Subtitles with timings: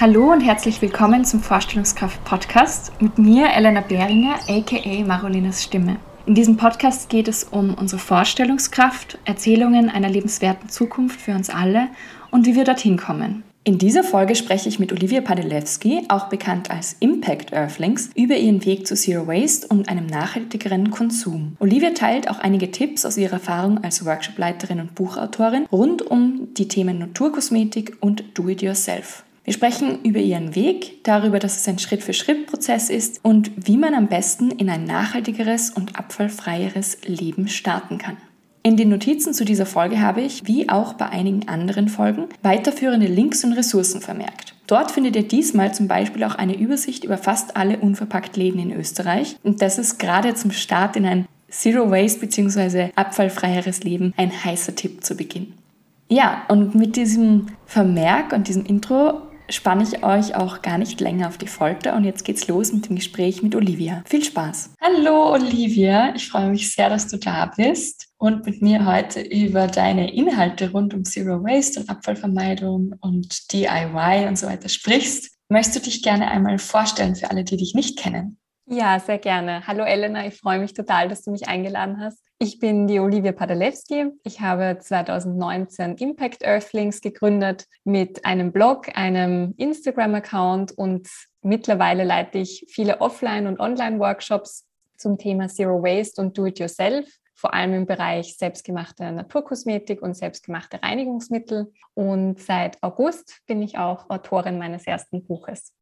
[0.00, 5.96] Hallo und herzlich willkommen zum Vorstellungskraft Podcast mit mir, Elena Behringer, aka Marolinas Stimme.
[6.24, 11.88] In diesem Podcast geht es um unsere Vorstellungskraft, Erzählungen einer lebenswerten Zukunft für uns alle
[12.30, 13.42] und wie wir dorthin kommen.
[13.62, 18.64] In dieser Folge spreche ich mit Olivia Padelewski, auch bekannt als Impact Earthlings, über ihren
[18.64, 21.58] Weg zu Zero Waste und einem nachhaltigeren Konsum.
[21.58, 26.68] Olivia teilt auch einige Tipps aus ihrer Erfahrung als Workshopleiterin und Buchautorin rund um die
[26.68, 29.24] Themen Naturkosmetik und Do-it-yourself.
[29.44, 34.08] Wir sprechen über ihren Weg, darüber, dass es ein Schritt-für-Schritt-Prozess ist und wie man am
[34.08, 38.18] besten in ein nachhaltigeres und abfallfreieres Leben starten kann.
[38.62, 43.06] In den Notizen zu dieser Folge habe ich, wie auch bei einigen anderen Folgen, weiterführende
[43.06, 44.54] Links und Ressourcen vermerkt.
[44.66, 48.72] Dort findet ihr diesmal zum Beispiel auch eine Übersicht über fast alle unverpackt Läden in
[48.72, 52.90] Österreich und das ist gerade zum Start in ein Zero Waste bzw.
[52.94, 55.54] abfallfreieres Leben ein heißer Tipp zu Beginn.
[56.08, 61.28] Ja, und mit diesem Vermerk und diesem Intro spanne ich euch auch gar nicht länger
[61.28, 64.02] auf die Folter und jetzt geht's los mit dem Gespräch mit Olivia.
[64.06, 64.74] Viel Spaß.
[64.80, 69.66] Hallo Olivia, ich freue mich sehr, dass du da bist und mit mir heute über
[69.66, 75.30] deine Inhalte rund um Zero Waste und Abfallvermeidung und DIY und so weiter sprichst.
[75.48, 78.39] Möchtest du dich gerne einmal vorstellen für alle, die dich nicht kennen?
[78.72, 79.66] Ja, sehr gerne.
[79.66, 82.20] Hallo Elena, ich freue mich total, dass du mich eingeladen hast.
[82.38, 84.12] Ich bin die Olivia Padalewski.
[84.22, 91.08] Ich habe 2019 Impact Earthlings gegründet mit einem Blog, einem Instagram-Account und
[91.42, 97.74] mittlerweile leite ich viele Offline- und Online-Workshops zum Thema Zero Waste und Do-it-yourself, vor allem
[97.74, 101.72] im Bereich selbstgemachte Naturkosmetik und selbstgemachte Reinigungsmittel.
[101.94, 105.74] Und seit August bin ich auch Autorin meines ersten Buches.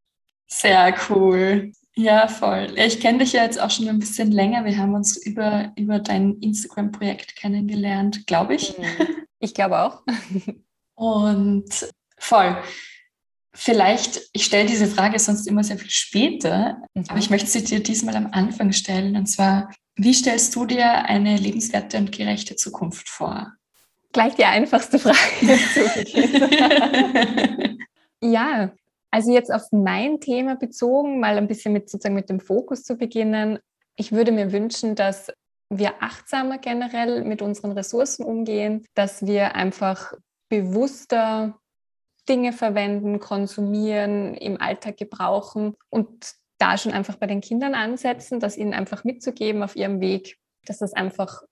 [0.49, 1.73] Sehr cool.
[1.95, 2.75] Ja, voll.
[2.77, 4.65] Ich kenne dich ja jetzt auch schon ein bisschen länger.
[4.65, 8.79] Wir haben uns über, über dein Instagram-Projekt kennengelernt, glaube ich.
[8.79, 8.85] Mhm.
[9.41, 10.03] Ich glaube auch.
[10.95, 12.57] Und voll.
[13.53, 17.05] Vielleicht, ich stelle diese Frage sonst immer sehr viel später, mhm.
[17.09, 19.17] aber ich möchte sie dir diesmal am Anfang stellen.
[19.17, 23.55] Und zwar, wie stellst du dir eine lebenswerte und gerechte Zukunft vor?
[24.13, 25.19] Gleich die einfachste Frage.
[28.23, 28.71] ja,
[29.11, 32.97] also jetzt auf mein Thema bezogen, mal ein bisschen mit sozusagen mit dem Fokus zu
[32.97, 33.59] beginnen.
[33.97, 35.33] Ich würde mir wünschen, dass
[35.71, 40.13] wir achtsamer generell mit unseren Ressourcen umgehen, dass wir einfach
[40.49, 41.59] bewusster
[42.29, 48.57] Dinge verwenden, konsumieren, im Alltag gebrauchen und da schon einfach bei den Kindern ansetzen, das
[48.57, 51.43] ihnen einfach mitzugeben auf ihrem Weg, dass das einfach,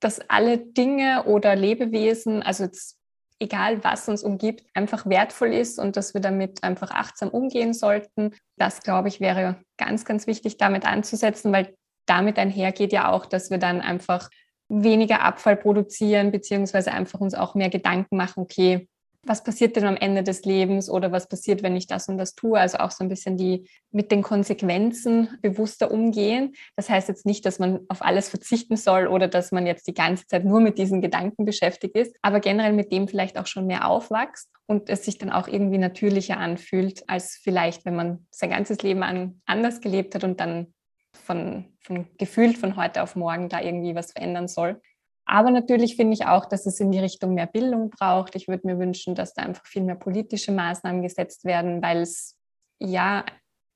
[0.00, 2.98] dass alle Dinge oder Lebewesen, also jetzt
[3.44, 8.34] egal was uns umgibt, einfach wertvoll ist und dass wir damit einfach achtsam umgehen sollten.
[8.56, 11.74] Das, glaube ich, wäre ganz, ganz wichtig, damit anzusetzen, weil
[12.06, 14.30] damit einhergeht ja auch, dass wir dann einfach
[14.68, 18.88] weniger Abfall produzieren, beziehungsweise einfach uns auch mehr Gedanken machen, okay,
[19.26, 22.34] was passiert denn am Ende des Lebens oder was passiert, wenn ich das und das
[22.34, 22.58] tue.
[22.58, 26.54] Also auch so ein bisschen die mit den Konsequenzen bewusster umgehen.
[26.76, 29.94] Das heißt jetzt nicht, dass man auf alles verzichten soll oder dass man jetzt die
[29.94, 33.66] ganze Zeit nur mit diesen Gedanken beschäftigt ist, aber generell mit dem vielleicht auch schon
[33.66, 38.50] mehr aufwächst und es sich dann auch irgendwie natürlicher anfühlt, als vielleicht, wenn man sein
[38.50, 40.74] ganzes Leben an, anders gelebt hat und dann
[41.12, 44.80] von, von gefühlt von heute auf morgen da irgendwie was verändern soll.
[45.26, 48.34] Aber natürlich finde ich auch, dass es in die Richtung mehr Bildung braucht.
[48.36, 52.36] Ich würde mir wünschen, dass da einfach viel mehr politische Maßnahmen gesetzt werden, weil es
[52.78, 53.24] ja,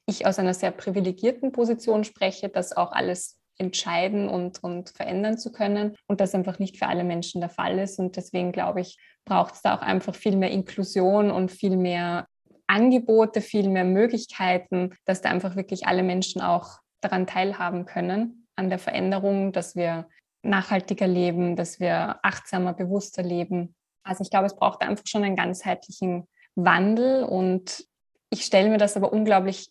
[0.06, 5.50] ich aus einer sehr privilegierten Position spreche, das auch alles entscheiden und, und verändern zu
[5.50, 7.98] können und das einfach nicht für alle Menschen der Fall ist.
[7.98, 12.26] Und deswegen glaube ich, braucht es da auch einfach viel mehr Inklusion und viel mehr
[12.66, 18.68] Angebote, viel mehr Möglichkeiten, dass da einfach wirklich alle Menschen auch daran teilhaben können, an
[18.68, 20.08] der Veränderung, dass wir
[20.42, 23.74] nachhaltiger leben, dass wir achtsamer, bewusster leben.
[24.02, 27.84] Also ich glaube, es braucht einfach schon einen ganzheitlichen Wandel und
[28.30, 29.70] ich stelle mir das aber unglaublich,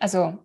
[0.00, 0.38] also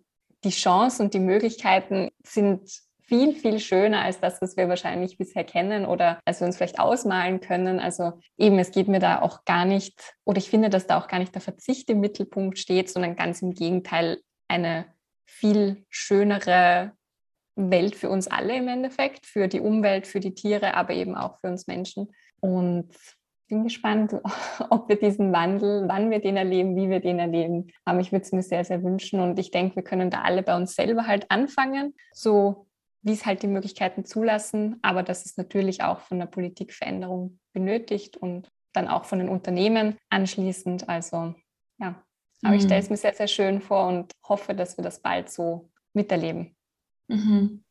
[0.44, 2.69] die Chancen und die Möglichkeiten sind
[3.08, 6.80] viel, viel schöner als das, was wir wahrscheinlich bisher kennen oder als wir uns vielleicht
[6.80, 7.80] ausmalen können.
[7.80, 11.08] Also eben, es geht mir da auch gar nicht, oder ich finde, dass da auch
[11.08, 14.86] gar nicht der Verzicht im Mittelpunkt steht, sondern ganz im Gegenteil eine
[15.25, 16.97] viel schönere,
[17.57, 21.39] Welt für uns alle im Endeffekt, für die Umwelt, für die Tiere, aber eben auch
[21.39, 22.13] für uns Menschen.
[22.39, 22.89] Und
[23.48, 24.13] bin gespannt,
[24.69, 27.71] ob wir diesen Wandel, wann wir den erleben, wie wir den erleben.
[27.86, 29.19] Aber ich würde es mir sehr, sehr wünschen.
[29.19, 32.68] Und ich denke, wir können da alle bei uns selber halt anfangen, so
[33.01, 34.77] wie es halt die Möglichkeiten zulassen.
[34.81, 39.30] Aber dass es natürlich auch von der Politik Veränderung benötigt und dann auch von den
[39.30, 40.88] Unternehmen anschließend.
[40.89, 41.33] Also
[41.80, 42.03] ja,
[42.44, 42.60] aber mhm.
[42.60, 45.69] ich stelle es mir sehr, sehr schön vor und hoffe, dass wir das bald so
[45.94, 46.56] miterleben.
[47.07, 47.63] Mhm.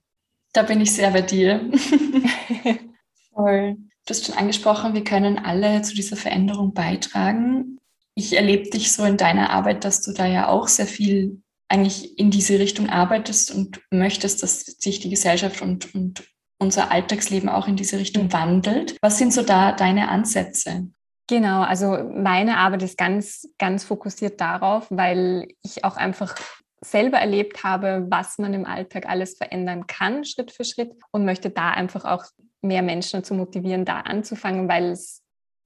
[0.53, 1.71] Da bin ich sehr bei dir.
[3.35, 3.77] Voll.
[4.07, 7.79] Du hast schon angesprochen, wir können alle zu dieser Veränderung beitragen.
[8.15, 12.19] Ich erlebe dich so in deiner Arbeit, dass du da ja auch sehr viel eigentlich
[12.19, 16.25] in diese Richtung arbeitest und möchtest, dass sich die Gesellschaft und, und
[16.59, 18.97] unser Alltagsleben auch in diese Richtung wandelt.
[19.03, 20.89] Was sind so da deine Ansätze?
[21.29, 26.37] Genau, also meine Arbeit ist ganz, ganz fokussiert darauf, weil ich auch einfach
[26.81, 31.51] selber erlebt habe, was man im Alltag alles verändern kann, Schritt für Schritt und möchte
[31.51, 32.25] da einfach auch
[32.61, 35.23] mehr Menschen zu motivieren, da anzufangen, weil es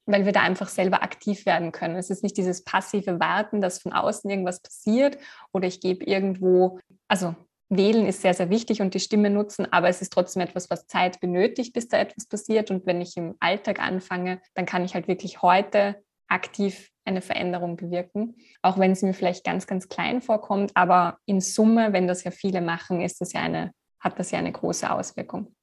[0.06, 1.96] weil wir da einfach selber aktiv werden können.
[1.96, 5.18] Es ist nicht dieses passive Warten, dass von außen irgendwas passiert
[5.52, 7.34] oder ich gebe irgendwo, also
[7.68, 10.86] wählen ist sehr, sehr wichtig und die Stimme nutzen, aber es ist trotzdem etwas, was
[10.86, 12.70] Zeit benötigt, bis da etwas passiert.
[12.70, 17.76] Und wenn ich im Alltag anfange, dann kann ich halt wirklich heute aktiv eine Veränderung
[17.76, 20.72] bewirken, auch wenn es mir vielleicht ganz, ganz klein vorkommt.
[20.74, 24.38] Aber in Summe, wenn das ja viele machen, ist das ja eine, hat das ja
[24.38, 25.54] eine große Auswirkung.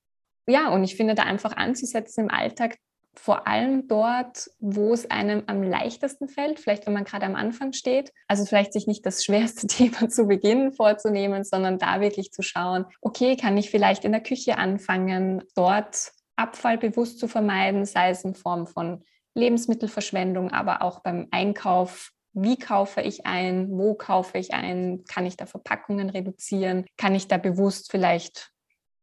[0.48, 2.78] Ja, und ich finde da einfach anzusetzen im Alltag,
[3.19, 7.74] vor allem dort, wo es einem am leichtesten fällt, vielleicht wenn man gerade am Anfang
[7.74, 8.13] steht.
[8.28, 12.86] Also vielleicht sich nicht das schwerste Thema zu Beginn vorzunehmen, sondern da wirklich zu schauen,
[13.02, 18.24] okay, kann ich vielleicht in der Küche anfangen, dort Abfall bewusst zu vermeiden, sei es
[18.24, 19.04] in Form von
[19.38, 22.12] Lebensmittelverschwendung, aber auch beim Einkauf.
[22.34, 23.69] Wie kaufe ich ein?
[23.72, 25.04] Wo kaufe ich ein?
[25.07, 26.86] Kann ich da Verpackungen reduzieren?
[26.98, 28.51] Kann ich da bewusst vielleicht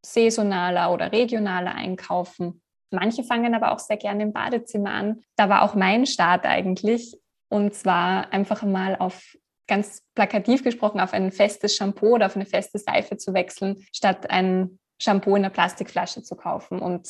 [0.04, 2.60] saisonaler oder regionaler einkaufen?
[2.90, 5.22] Manche fangen aber auch sehr gerne im Badezimmer an.
[5.36, 7.16] Da war auch mein Start eigentlich.
[7.48, 9.36] Und zwar einfach mal auf
[9.66, 14.31] ganz plakativ gesprochen auf ein festes Shampoo oder auf eine feste Seife zu wechseln, statt
[14.31, 16.81] ein Shampoo in einer Plastikflasche zu kaufen.
[16.81, 17.08] Und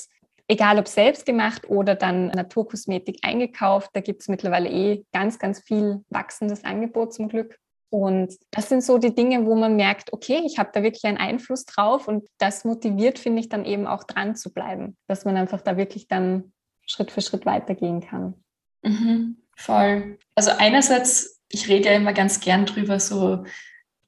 [0.49, 5.61] egal ob selbst gemacht oder dann Naturkosmetik eingekauft, da gibt es mittlerweile eh ganz, ganz
[5.61, 7.59] viel wachsendes Angebot zum Glück.
[7.91, 11.17] Und das sind so die Dinge, wo man merkt, okay, ich habe da wirklich einen
[11.17, 15.37] Einfluss drauf und das motiviert, finde ich, dann eben auch dran zu bleiben, dass man
[15.37, 16.53] einfach da wirklich dann
[16.87, 18.35] Schritt für Schritt weitergehen kann.
[18.83, 20.19] Mhm, voll.
[20.35, 23.45] Also einerseits, ich rede ja immer ganz gern drüber, so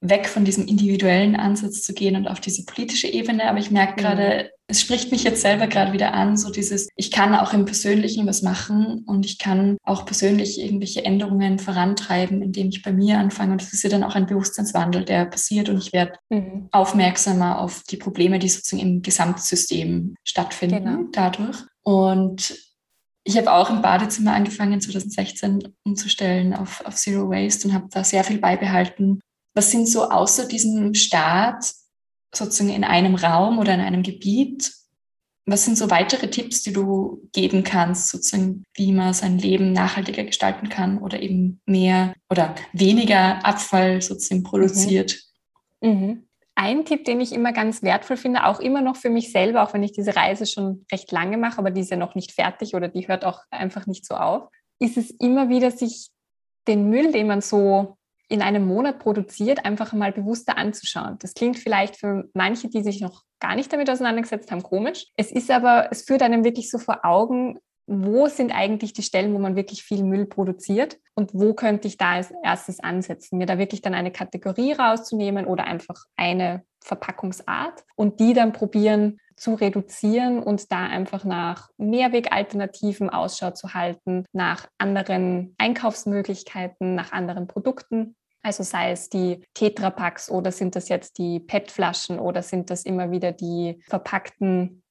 [0.00, 3.48] weg von diesem individuellen Ansatz zu gehen und auf diese politische Ebene.
[3.48, 3.96] Aber ich merke mhm.
[3.96, 7.64] gerade, es spricht mich jetzt selber gerade wieder an, so dieses, ich kann auch im
[7.64, 13.18] Persönlichen was machen und ich kann auch persönlich irgendwelche Änderungen vorantreiben, indem ich bei mir
[13.18, 13.52] anfange.
[13.52, 16.68] Und das ist ja dann auch ein Bewusstseinswandel, der passiert und ich werde mhm.
[16.72, 21.08] aufmerksamer auf die Probleme, die sozusagen im Gesamtsystem stattfinden genau.
[21.12, 21.58] dadurch.
[21.82, 22.56] Und
[23.22, 28.04] ich habe auch im Badezimmer angefangen, 2016 umzustellen auf, auf Zero Waste und habe da
[28.04, 29.20] sehr viel beibehalten
[29.56, 31.64] was sind so außer diesem Start
[32.32, 34.70] sozusagen in einem Raum oder in einem Gebiet,
[35.46, 40.24] was sind so weitere Tipps, die du geben kannst, sozusagen, wie man sein Leben nachhaltiger
[40.24, 45.18] gestalten kann oder eben mehr oder weniger Abfall sozusagen produziert?
[45.80, 45.90] Mhm.
[45.90, 46.22] Mhm.
[46.54, 49.72] Ein Tipp, den ich immer ganz wertvoll finde, auch immer noch für mich selber, auch
[49.72, 52.74] wenn ich diese Reise schon recht lange mache, aber die ist ja noch nicht fertig
[52.74, 54.48] oder die hört auch einfach nicht so auf,
[54.80, 56.08] ist es immer wieder, sich
[56.66, 57.96] den Müll, den man so
[58.28, 61.16] in einem Monat produziert, einfach mal bewusster anzuschauen.
[61.20, 65.06] Das klingt vielleicht für manche, die sich noch gar nicht damit auseinandergesetzt haben, komisch.
[65.16, 69.32] Es ist aber, es führt einem wirklich so vor Augen, wo sind eigentlich die Stellen,
[69.32, 73.46] wo man wirklich viel Müll produziert und wo könnte ich da als erstes ansetzen, mir
[73.46, 79.54] da wirklich dann eine Kategorie rauszunehmen oder einfach eine Verpackungsart und die dann probieren zu
[79.54, 88.16] reduzieren und da einfach nach Mehrwegalternativen Ausschau zu halten, nach anderen Einkaufsmöglichkeiten, nach anderen Produkten.
[88.42, 93.10] Also sei es die Tetrapacks oder sind das jetzt die PET-Flaschen oder sind das immer
[93.10, 94.82] wieder die verpackten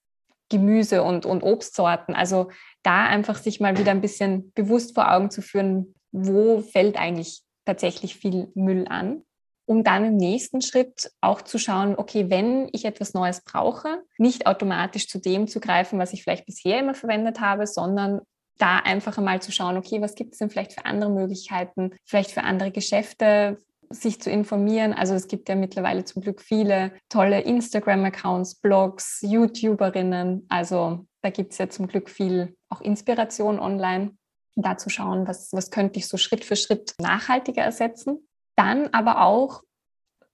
[0.49, 2.13] Gemüse und, und Obstsorten.
[2.13, 2.51] Also
[2.83, 7.41] da einfach sich mal wieder ein bisschen bewusst vor Augen zu führen, wo fällt eigentlich
[7.65, 9.23] tatsächlich viel Müll an
[9.65, 14.47] um dann im nächsten Schritt auch zu schauen, okay, wenn ich etwas Neues brauche, nicht
[14.47, 18.21] automatisch zu dem zu greifen, was ich vielleicht bisher immer verwendet habe, sondern
[18.57, 22.31] da einfach einmal zu schauen, okay, was gibt es denn vielleicht für andere Möglichkeiten, vielleicht
[22.31, 23.57] für andere Geschäfte,
[23.89, 24.93] sich zu informieren.
[24.93, 30.45] Also es gibt ja mittlerweile zum Glück viele tolle Instagram-Accounts, Blogs, YouTuberinnen.
[30.49, 34.15] Also da gibt es ja zum Glück viel auch Inspiration online.
[34.55, 38.25] Da zu schauen, was, was könnte ich so Schritt für Schritt nachhaltiger ersetzen.
[38.55, 39.63] Dann aber auch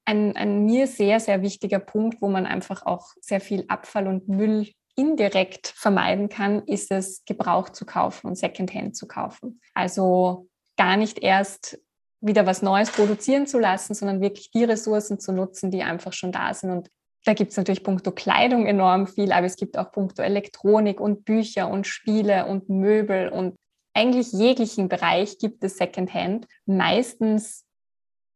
[0.05, 4.27] ein, ein mir sehr, sehr wichtiger Punkt, wo man einfach auch sehr viel Abfall und
[4.27, 9.61] Müll indirekt vermeiden kann, ist es, Gebrauch zu kaufen und Secondhand zu kaufen.
[9.73, 10.47] Also
[10.77, 11.79] gar nicht erst
[12.19, 16.31] wieder was Neues produzieren zu lassen, sondern wirklich die Ressourcen zu nutzen, die einfach schon
[16.31, 16.71] da sind.
[16.71, 16.89] Und
[17.25, 21.25] da gibt es natürlich punkto Kleidung enorm viel, aber es gibt auch punkto Elektronik und
[21.25, 23.55] Bücher und Spiele und Möbel und
[23.93, 26.47] eigentlich jeglichen Bereich gibt es Secondhand.
[26.65, 27.65] Meistens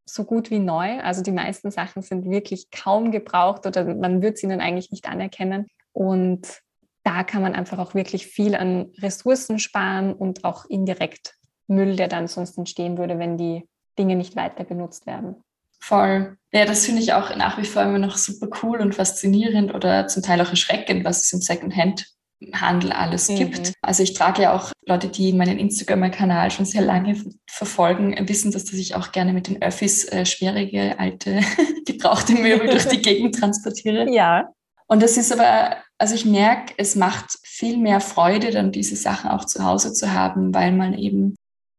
[0.05, 0.99] so gut wie neu.
[1.01, 5.07] Also die meisten Sachen sind wirklich kaum gebraucht oder man wird sie ihnen eigentlich nicht
[5.07, 5.67] anerkennen.
[5.93, 6.61] Und
[7.03, 11.35] da kann man einfach auch wirklich viel an Ressourcen sparen und auch indirekt
[11.67, 15.35] Müll, der dann sonst entstehen würde, wenn die Dinge nicht weiter benutzt werden.
[15.79, 16.37] Voll.
[16.51, 20.07] Ja, das finde ich auch nach wie vor immer noch super cool und faszinierend oder
[20.07, 22.07] zum Teil auch erschreckend, was es im Secondhand
[22.53, 23.35] Handel alles mhm.
[23.35, 23.73] gibt.
[23.81, 27.17] Also ich trage ja auch Leute, die meinen Instagram-Kanal schon sehr lange
[27.49, 31.41] verfolgen, wissen, dass ich auch gerne mit den Öffis äh, schwierige, alte,
[31.85, 34.09] gebrauchte Möbel durch die Gegend transportiere.
[34.11, 34.49] Ja.
[34.87, 39.31] Und das ist aber, also ich merke, es macht viel mehr Freude, dann diese Sachen
[39.31, 41.35] auch zu Hause zu haben, weil man eben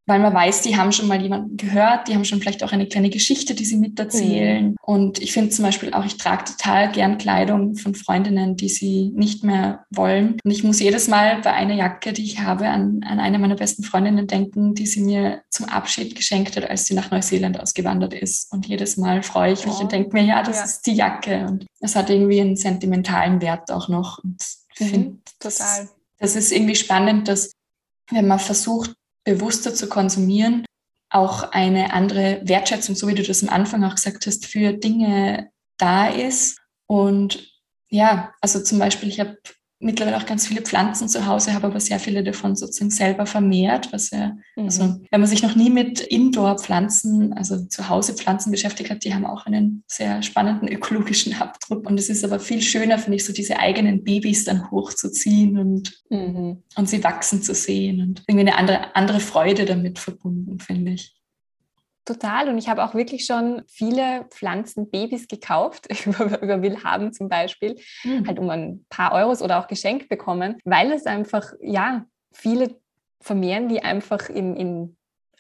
[0.06, 2.86] weil man weiß, die haben schon mal jemanden gehört, die haben schon vielleicht auch eine
[2.86, 4.68] kleine Geschichte, die sie miterzählen.
[4.68, 4.76] Mhm.
[4.80, 9.10] Und ich finde zum Beispiel auch, ich trage total gern Kleidung von Freundinnen, die sie
[9.16, 10.36] nicht mehr wollen.
[10.44, 13.56] Und ich muss jedes Mal bei einer Jacke, die ich habe, an, an eine meiner
[13.56, 18.14] besten Freundinnen denken, die sie mir zum Abschied geschenkt hat, als sie nach Neuseeland ausgewandert
[18.14, 18.52] ist.
[18.52, 19.82] Und jedes Mal freue ich mich oh.
[19.82, 20.64] und denke mir, ja, das ja.
[20.64, 21.46] ist die Jacke.
[21.46, 24.22] Und es hat irgendwie einen sentimentalen Wert auch noch.
[24.22, 24.36] Und
[24.78, 24.90] ich mhm.
[24.90, 25.50] finde, total.
[25.50, 27.50] Das, das ist irgendwie spannend, dass
[28.12, 28.94] wenn man versucht,
[29.26, 30.64] bewusster zu konsumieren,
[31.10, 35.50] auch eine andere Wertschätzung, so wie du das am Anfang auch gesagt hast, für Dinge
[35.76, 36.58] da ist.
[36.86, 37.52] Und
[37.88, 39.36] ja, also zum Beispiel, ich habe
[39.78, 43.92] mittlerweile auch ganz viele Pflanzen zu Hause, habe aber sehr viele davon sozusagen selber vermehrt,
[43.92, 44.64] was ja, mhm.
[44.64, 49.14] also wenn man sich noch nie mit Indoor-Pflanzen, also zu Hause Pflanzen beschäftigt hat, die
[49.14, 51.88] haben auch einen sehr spannenden ökologischen Abdruck.
[51.88, 55.92] Und es ist aber viel schöner, finde ich, so diese eigenen Babys dann hochzuziehen und,
[56.08, 56.62] mhm.
[56.76, 61.15] und sie wachsen zu sehen und irgendwie eine andere, andere Freude damit verbunden, finde ich.
[62.06, 62.48] Total.
[62.48, 68.26] Und ich habe auch wirklich schon viele Pflanzenbabys gekauft, über, über Willhaben zum Beispiel, mhm.
[68.26, 72.76] halt um ein paar Euros oder auch geschenkt bekommen, weil es einfach, ja, viele
[73.20, 74.96] vermehren die einfach in, in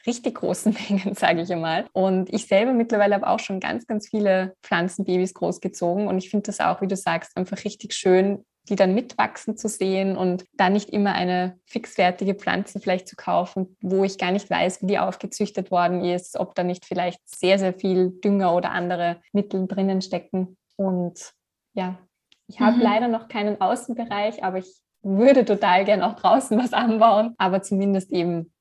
[0.06, 1.86] richtig großen Mengen, sage ich einmal.
[1.92, 6.08] Und ich selber mittlerweile habe auch schon ganz, ganz viele Pflanzenbabys großgezogen.
[6.08, 9.68] Und ich finde das auch, wie du sagst, einfach richtig schön, die dann mitwachsen zu
[9.68, 14.50] sehen und da nicht immer eine fixfertige Pflanze vielleicht zu kaufen, wo ich gar nicht
[14.50, 18.70] weiß, wie die aufgezüchtet worden ist, ob da nicht vielleicht sehr, sehr viel Dünger oder
[18.72, 20.56] andere Mittel drinnen stecken.
[20.76, 21.32] Und
[21.74, 21.98] ja,
[22.48, 22.82] ich habe mhm.
[22.82, 28.10] leider noch keinen Außenbereich, aber ich würde total gern auch draußen was anbauen, aber zumindest
[28.12, 28.52] eben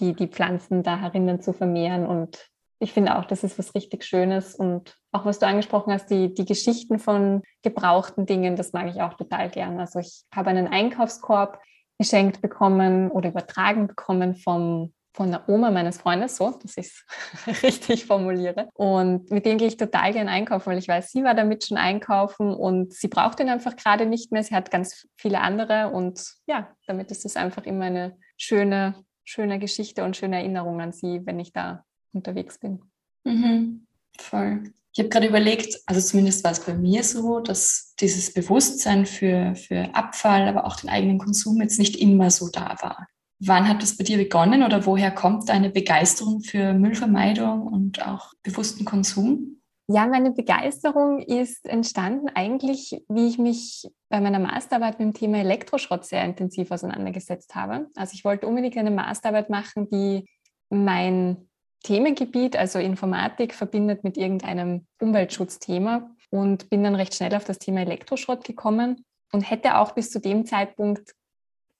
[0.00, 2.48] die, die Pflanzen da herinnen zu vermehren und
[2.80, 6.32] ich finde auch, das ist was richtig Schönes und auch was du angesprochen hast, die,
[6.32, 9.80] die Geschichten von gebrauchten Dingen, das mag ich auch total gern.
[9.80, 11.60] Also ich habe einen Einkaufskorb
[11.98, 17.62] geschenkt bekommen oder übertragen bekommen vom, von der Oma meines Freundes, so, dass ich es
[17.64, 18.68] richtig formuliere.
[18.74, 21.78] Und mit dem gehe ich total gern einkaufen, weil ich weiß, sie war damit schon
[21.78, 24.44] einkaufen und sie braucht ihn einfach gerade nicht mehr.
[24.44, 28.94] Sie hat ganz viele andere und ja, damit ist es einfach immer eine schöne,
[29.24, 32.80] schöne Geschichte und schöne Erinnerung an sie, wenn ich da unterwegs bin.
[33.24, 33.86] Mhm.
[34.18, 34.72] Voll.
[34.92, 39.54] Ich habe gerade überlegt, also zumindest war es bei mir so, dass dieses Bewusstsein für,
[39.54, 43.06] für Abfall, aber auch den eigenen Konsum jetzt nicht immer so da war.
[43.38, 48.32] Wann hat das bei dir begonnen oder woher kommt deine Begeisterung für Müllvermeidung und auch
[48.42, 49.60] bewussten Konsum?
[49.90, 55.38] Ja, meine Begeisterung ist entstanden eigentlich, wie ich mich bei meiner Masterarbeit mit dem Thema
[55.38, 57.86] Elektroschrott sehr intensiv auseinandergesetzt habe.
[57.94, 60.26] Also ich wollte unbedingt eine Masterarbeit machen, die
[60.68, 61.47] mein
[61.82, 67.80] Themengebiet, also Informatik, verbindet mit irgendeinem Umweltschutzthema und bin dann recht schnell auf das Thema
[67.80, 71.12] Elektroschrott gekommen und hätte auch bis zu dem Zeitpunkt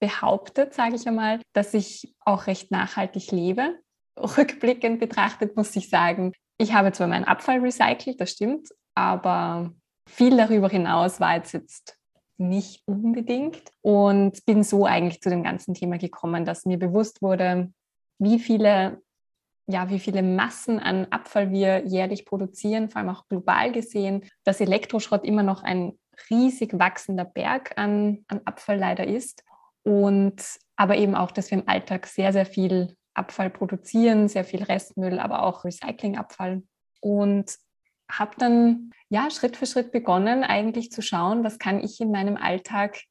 [0.01, 3.79] behauptet, sage ich einmal, dass ich auch recht nachhaltig lebe.
[4.19, 9.73] Rückblickend betrachtet muss ich sagen, ich habe zwar meinen Abfall recycelt, das stimmt, aber
[10.09, 11.99] viel darüber hinaus war jetzt, jetzt
[12.37, 17.73] nicht unbedingt und bin so eigentlich zu dem ganzen Thema gekommen, dass mir bewusst wurde,
[18.19, 19.01] wie viele
[19.69, 24.61] ja, wie viele Massen an Abfall wir jährlich produzieren, vor allem auch global gesehen, dass
[24.61, 25.93] Elektroschrott immer noch ein
[26.31, 29.45] riesig wachsender Berg an, an Abfall leider ist.
[29.83, 30.43] Und
[30.77, 35.19] aber eben auch, dass wir im Alltag sehr, sehr viel Abfall produzieren, sehr viel Restmüll,
[35.19, 36.63] aber auch Recyclingabfall.
[37.01, 37.55] Und
[38.11, 42.39] habe dann ja Schritt für Schritt begonnen, eigentlich zu schauen, was kann ich in meinem
[42.39, 43.03] Alltag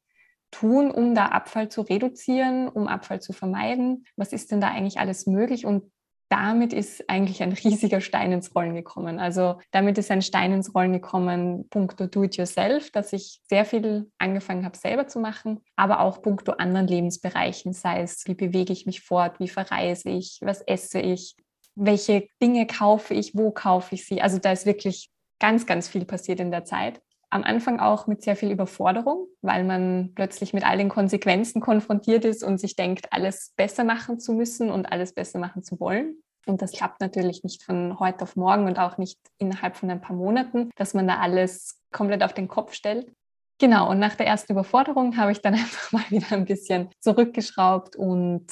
[0.50, 4.06] tun, um da Abfall zu reduzieren, um Abfall zu vermeiden?
[4.16, 5.64] Was ist denn da eigentlich alles möglich?
[5.64, 5.92] Und
[6.28, 9.18] damit ist eigentlich ein riesiger Stein ins Rollen gekommen.
[9.18, 14.64] Also damit ist ein Stein ins Rollen gekommen, puncto Do-it-yourself, dass ich sehr viel angefangen
[14.64, 19.00] habe selber zu machen, aber auch puncto anderen Lebensbereichen, sei es, wie bewege ich mich
[19.00, 21.34] fort, wie verreise ich, was esse ich,
[21.74, 24.20] welche Dinge kaufe ich, wo kaufe ich sie.
[24.20, 28.22] Also da ist wirklich ganz, ganz viel passiert in der Zeit am Anfang auch mit
[28.22, 33.12] sehr viel Überforderung, weil man plötzlich mit all den Konsequenzen konfrontiert ist und sich denkt,
[33.12, 36.22] alles besser machen zu müssen und alles besser machen zu wollen.
[36.46, 40.00] Und das klappt natürlich nicht von heute auf morgen und auch nicht innerhalb von ein
[40.00, 43.12] paar Monaten, dass man da alles komplett auf den Kopf stellt.
[43.58, 47.96] Genau, und nach der ersten Überforderung habe ich dann einfach mal wieder ein bisschen zurückgeschraubt
[47.96, 48.46] und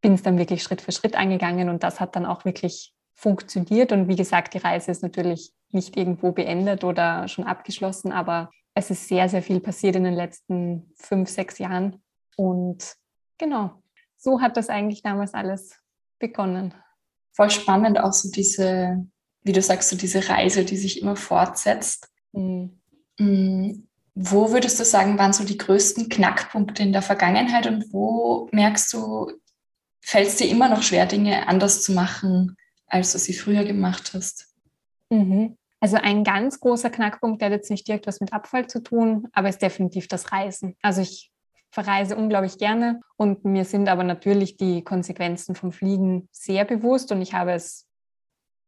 [0.00, 3.92] bin es dann wirklich Schritt für Schritt angegangen und das hat dann auch wirklich funktioniert.
[3.92, 8.90] Und wie gesagt, die Reise ist natürlich nicht irgendwo beendet oder schon abgeschlossen, aber es
[8.90, 12.02] ist sehr, sehr viel passiert in den letzten fünf, sechs Jahren.
[12.36, 12.94] Und
[13.38, 13.82] genau,
[14.16, 15.78] so hat das eigentlich damals alles
[16.18, 16.74] begonnen.
[17.32, 19.06] Voll spannend auch so diese,
[19.42, 22.08] wie du sagst, so diese Reise, die sich immer fortsetzt.
[22.32, 22.80] Mhm.
[23.18, 23.88] Mhm.
[24.14, 28.92] Wo würdest du sagen, waren so die größten Knackpunkte in der Vergangenheit und wo merkst
[28.92, 29.32] du,
[30.02, 34.12] fällt es dir immer noch schwer, Dinge anders zu machen, als du sie früher gemacht
[34.12, 34.54] hast?
[35.08, 35.56] Mhm.
[35.82, 39.26] Also ein ganz großer Knackpunkt, der hat jetzt nicht direkt was mit Abfall zu tun,
[39.32, 40.76] aber ist definitiv das Reisen.
[40.80, 41.32] Also ich
[41.72, 47.20] verreise unglaublich gerne und mir sind aber natürlich die Konsequenzen vom Fliegen sehr bewusst und
[47.20, 47.88] ich habe es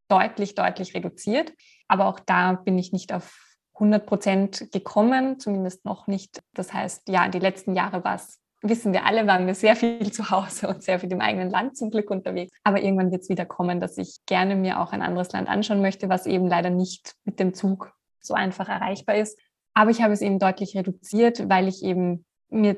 [0.09, 1.53] deutlich, deutlich reduziert.
[1.87, 6.41] Aber auch da bin ich nicht auf 100 Prozent gekommen, zumindest noch nicht.
[6.53, 10.11] Das heißt, ja, die letzten Jahre war es, wissen wir alle, waren wir sehr viel
[10.11, 12.51] zu Hause und sehr viel im eigenen Land zum Glück unterwegs.
[12.63, 15.81] Aber irgendwann wird es wieder kommen, dass ich gerne mir auch ein anderes Land anschauen
[15.81, 19.39] möchte, was eben leider nicht mit dem Zug so einfach erreichbar ist.
[19.73, 22.77] Aber ich habe es eben deutlich reduziert, weil ich eben mir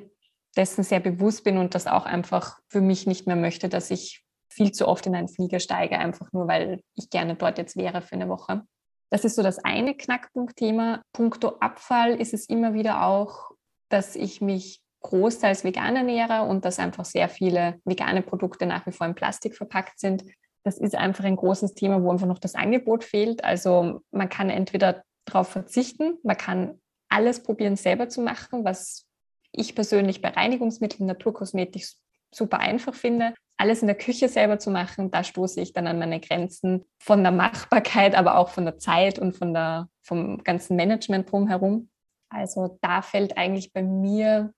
[0.55, 4.23] dessen sehr bewusst bin und das auch einfach für mich nicht mehr möchte, dass ich
[4.49, 8.01] viel zu oft in einen Flieger steige, einfach nur weil ich gerne dort jetzt wäre
[8.01, 8.63] für eine Woche.
[9.09, 11.01] Das ist so das eine Knackpunktthema.
[11.13, 13.51] Punkto Abfall ist es immer wieder auch,
[13.89, 18.91] dass ich mich großteils vegan ernähre und dass einfach sehr viele vegane Produkte nach wie
[18.91, 20.23] vor in Plastik verpackt sind.
[20.63, 23.43] Das ist einfach ein großes Thema, wo einfach noch das Angebot fehlt.
[23.43, 29.05] Also man kann entweder darauf verzichten, man kann alles probieren selber zu machen, was
[29.51, 31.85] ich persönlich bei Reinigungsmitteln, Naturkosmetik
[32.33, 35.99] super einfach finde alles in der Küche selber zu machen, da stoße ich dann an
[35.99, 40.75] meine Grenzen von der Machbarkeit, aber auch von der Zeit und von der, vom ganzen
[40.75, 41.89] Management drumherum.
[42.29, 44.53] Also da fällt eigentlich bei mir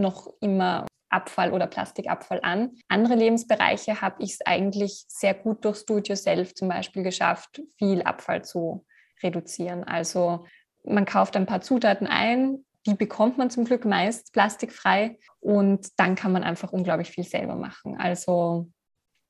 [0.00, 2.76] noch immer Abfall oder Plastikabfall an.
[2.88, 8.02] Andere Lebensbereiche habe ich es eigentlich sehr gut durch Studio Self zum Beispiel geschafft, viel
[8.02, 8.86] Abfall zu
[9.22, 9.84] reduzieren.
[9.84, 10.46] Also
[10.84, 16.14] man kauft ein paar Zutaten ein, die bekommt man zum Glück meist plastikfrei und dann
[16.14, 17.96] kann man einfach unglaublich viel selber machen.
[17.98, 18.70] Also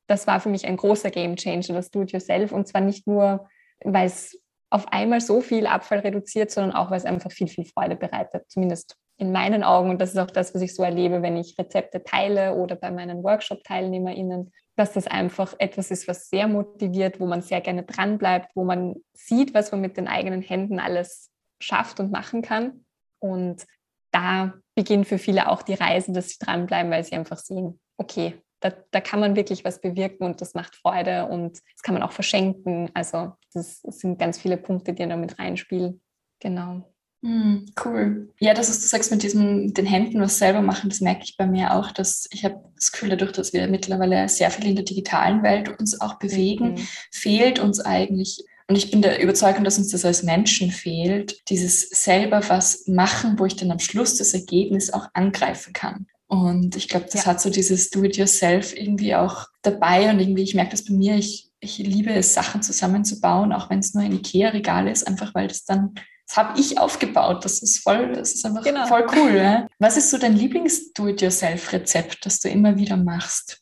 [0.06, 3.48] das war für mich ein großer Game Changer, das Do-it-yourself und zwar nicht nur,
[3.82, 7.64] weil es auf einmal so viel Abfall reduziert, sondern auch, weil es einfach viel, viel
[7.64, 9.90] Freude bereitet, zumindest in meinen Augen.
[9.90, 12.90] Und das ist auch das, was ich so erlebe, wenn ich Rezepte teile oder bei
[12.90, 18.50] meinen Workshop-TeilnehmerInnen, dass das einfach etwas ist, was sehr motiviert, wo man sehr gerne dranbleibt,
[18.54, 21.30] wo man sieht, was man mit den eigenen Händen alles
[21.60, 22.86] schafft und machen kann.
[23.18, 23.66] Und
[24.10, 28.40] da beginnt für viele auch die Reise, dass sie dranbleiben, weil sie einfach sehen, okay,
[28.60, 32.02] da, da kann man wirklich was bewirken und das macht Freude und das kann man
[32.02, 32.90] auch verschenken.
[32.94, 36.02] Also das, das sind ganz viele Punkte, die da mit reinspielen.
[36.40, 36.90] Genau.
[37.22, 38.32] Mm, cool.
[38.38, 41.36] Ja, das ist, du sagst mit diesem, den Händen was selber machen, das merke ich
[41.36, 44.76] bei mir auch, dass ich habe das Gefühl, dadurch, dass wir mittlerweile sehr viel in
[44.76, 46.88] der digitalen Welt uns auch bewegen, mhm.
[47.10, 51.88] fehlt uns eigentlich und ich bin der Überzeugung, dass uns das als Menschen fehlt, dieses
[51.88, 56.06] selber was machen, wo ich dann am Schluss das Ergebnis auch angreifen kann.
[56.28, 57.26] Und ich glaube, das ja.
[57.26, 60.08] hat so dieses Do-it-yourself irgendwie auch dabei.
[60.08, 63.80] Und irgendwie, ich merke das bei mir, ich, ich liebe es, Sachen zusammenzubauen, auch wenn
[63.80, 65.96] es nur ein Ikea-Regal ist, einfach weil das dann,
[66.30, 67.44] das habe ich aufgebaut.
[67.44, 68.86] Das ist voll, das ist einfach genau.
[68.86, 69.34] voll cool.
[69.34, 69.66] Ja?
[69.80, 73.60] Was ist so dein Lieblings-Do-it-yourself-Rezept, das du immer wieder machst?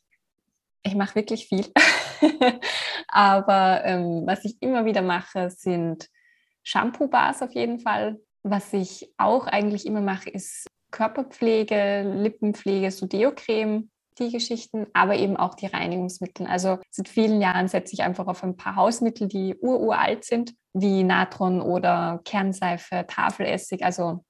[0.83, 1.65] Ich mache wirklich viel.
[3.07, 6.09] Aber ähm, was ich immer wieder mache, sind
[6.61, 8.19] Shampoo-Bars auf jeden Fall.
[8.43, 15.37] Was ich auch eigentlich immer mache, ist Körperpflege, Lippenpflege, so Deo-Creme, die Geschichten, aber eben
[15.37, 16.47] auch die Reinigungsmittel.
[16.47, 21.03] Also seit vielen Jahren setze ich einfach auf ein paar Hausmittel, die ururalt sind, wie
[21.03, 24.23] Natron oder Kernseife, Tafelessig, also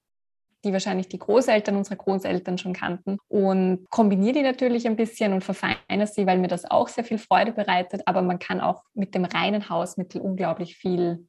[0.65, 5.43] die wahrscheinlich die Großeltern unserer Großeltern schon kannten und kombiniere die natürlich ein bisschen und
[5.43, 8.02] verfeine sie, weil mir das auch sehr viel Freude bereitet.
[8.06, 11.28] Aber man kann auch mit dem reinen Hausmittel unglaublich viel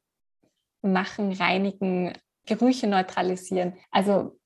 [0.81, 2.13] machen, reinigen,
[2.45, 3.75] Gerüche neutralisieren.
[3.91, 4.37] Also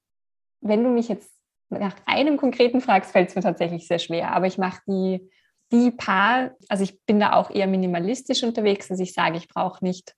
[0.62, 1.32] wenn du mich jetzt
[1.70, 4.32] nach einem konkreten fragst, fällt es mir tatsächlich sehr schwer.
[4.32, 5.30] Aber ich mache die,
[5.72, 9.84] die paar, also ich bin da auch eher minimalistisch unterwegs, dass ich sage, ich brauche
[9.84, 10.16] nicht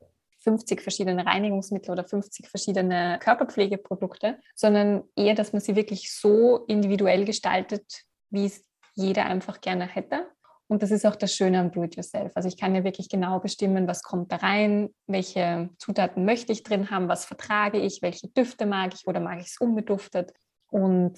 [0.48, 7.26] 50 verschiedene Reinigungsmittel oder 50 verschiedene Körperpflegeprodukte, sondern eher, dass man sie wirklich so individuell
[7.26, 8.64] gestaltet, wie es
[8.96, 10.28] jeder einfach gerne hätte.
[10.70, 12.32] Und das ist auch das Schöne am Do-it-yourself.
[12.36, 16.64] Also ich kann ja wirklich genau bestimmen, was kommt da rein, welche Zutaten möchte ich
[16.64, 20.34] drin haben, was vertrage ich, welche Düfte mag ich oder mag ich es unbeduftet.
[20.70, 21.18] Und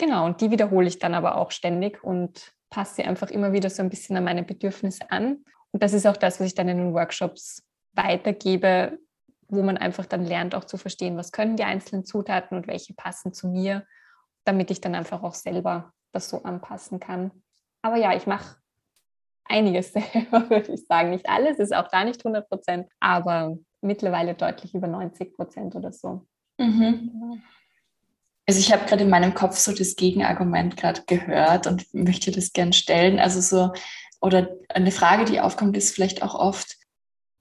[0.00, 3.70] genau, und die wiederhole ich dann aber auch ständig und passe sie einfach immer wieder
[3.70, 5.44] so ein bisschen an meine Bedürfnisse an.
[5.70, 8.98] Und das ist auch das, was ich dann in den Workshops weitergebe,
[9.48, 12.94] wo man einfach dann lernt, auch zu verstehen, was können die einzelnen Zutaten und welche
[12.94, 13.86] passen zu mir,
[14.44, 17.30] damit ich dann einfach auch selber das so anpassen kann.
[17.82, 18.56] Aber ja, ich mache
[19.44, 21.10] einiges selber, würde ich sagen.
[21.10, 25.92] Nicht alles, ist auch da nicht 100 Prozent, aber mittlerweile deutlich über 90 Prozent oder
[25.92, 26.26] so.
[26.58, 27.42] Mhm.
[28.50, 32.52] Also ich habe gerade in meinem Kopf so das Gegenargument gerade gehört und möchte das
[32.52, 33.20] gern stellen.
[33.20, 33.72] Also so,
[34.20, 36.76] oder eine Frage, die aufkommt, ist vielleicht auch oft,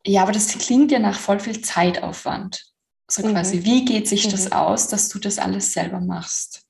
[0.06, 2.63] ja, aber das klingt ja nach voll viel Zeitaufwand.
[3.10, 3.32] So mhm.
[3.32, 4.32] quasi, wie geht sich mhm.
[4.34, 6.67] das aus, dass du das alles selber machst?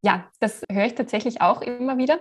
[0.00, 2.20] Ja, das höre ich tatsächlich auch immer wieder.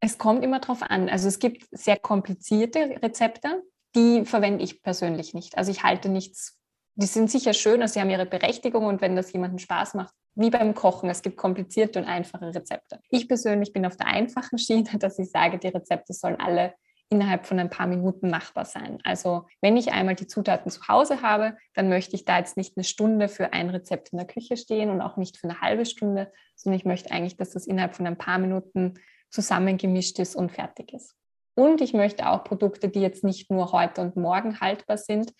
[0.00, 1.10] Es kommt immer drauf an.
[1.10, 3.62] Also es gibt sehr komplizierte Rezepte,
[3.94, 5.58] die verwende ich persönlich nicht.
[5.58, 6.58] Also ich halte nichts,
[6.94, 10.14] die sind sicher schön, also sie haben ihre Berechtigung und wenn das jemandem Spaß macht,
[10.40, 12.98] wie beim Kochen, es gibt komplizierte und einfache Rezepte.
[13.10, 16.74] Ich persönlich bin auf der einfachen Schiene, dass ich sage, die Rezepte sollen alle
[17.12, 19.00] innerhalb von ein paar Minuten machbar sein.
[19.02, 22.76] Also wenn ich einmal die Zutaten zu Hause habe, dann möchte ich da jetzt nicht
[22.76, 25.84] eine Stunde für ein Rezept in der Küche stehen und auch nicht für eine halbe
[25.84, 28.94] Stunde, sondern ich möchte eigentlich, dass das innerhalb von ein paar Minuten
[29.28, 31.16] zusammengemischt ist und fertig ist.
[31.54, 35.34] Und ich möchte auch Produkte, die jetzt nicht nur heute und morgen haltbar sind.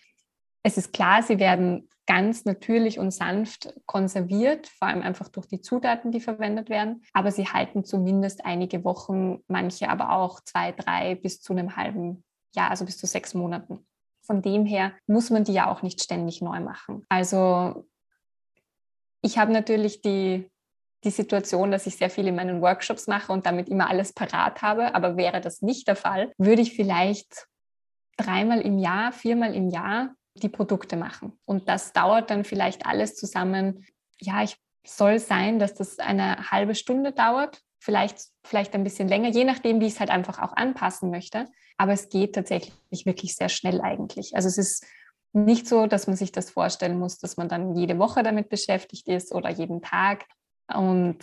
[0.63, 5.61] Es ist klar, sie werden ganz natürlich und sanft konserviert, vor allem einfach durch die
[5.61, 7.03] Zutaten, die verwendet werden.
[7.13, 12.25] Aber sie halten zumindest einige Wochen, manche aber auch zwei, drei bis zu einem halben
[12.53, 13.87] Jahr, also bis zu sechs Monaten.
[14.23, 17.05] Von dem her muss man die ja auch nicht ständig neu machen.
[17.07, 17.87] Also
[19.21, 20.51] ich habe natürlich die
[21.03, 24.61] die Situation, dass ich sehr viel in meinen Workshops mache und damit immer alles parat
[24.61, 24.93] habe.
[24.93, 27.47] Aber wäre das nicht der Fall, würde ich vielleicht
[28.17, 31.33] dreimal im Jahr, viermal im Jahr die Produkte machen.
[31.45, 33.85] Und das dauert dann vielleicht alles zusammen.
[34.19, 39.29] Ja, ich soll sein, dass das eine halbe Stunde dauert, vielleicht, vielleicht ein bisschen länger,
[39.29, 41.47] je nachdem, wie ich es halt einfach auch anpassen möchte.
[41.77, 44.35] Aber es geht tatsächlich wirklich sehr schnell eigentlich.
[44.35, 44.85] Also es ist
[45.33, 49.07] nicht so, dass man sich das vorstellen muss, dass man dann jede Woche damit beschäftigt
[49.07, 50.25] ist oder jeden Tag.
[50.73, 51.19] Und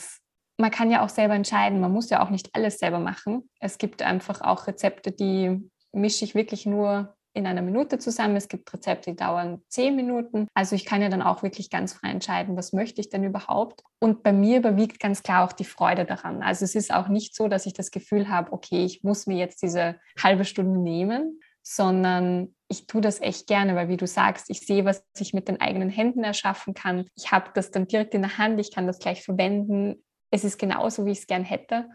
[0.57, 3.49] man kann ja auch selber entscheiden, man muss ja auch nicht alles selber machen.
[3.61, 8.37] Es gibt einfach auch Rezepte, die mische ich wirklich nur in einer Minute zusammen.
[8.37, 10.49] Es gibt Rezepte, die dauern zehn Minuten.
[10.55, 13.85] Also ich kann ja dann auch wirklich ganz frei entscheiden, was möchte ich denn überhaupt.
[14.01, 16.43] Und bei mir überwiegt ganz klar auch die Freude daran.
[16.43, 19.37] Also es ist auch nicht so, dass ich das Gefühl habe, okay, ich muss mir
[19.37, 24.51] jetzt diese halbe Stunde nehmen, sondern ich tue das echt gerne, weil wie du sagst,
[24.51, 27.07] ich sehe, was ich mit den eigenen Händen erschaffen kann.
[27.15, 30.03] Ich habe das dann direkt in der Hand, ich kann das gleich verwenden.
[30.31, 31.89] Es ist genauso, wie ich es gern hätte.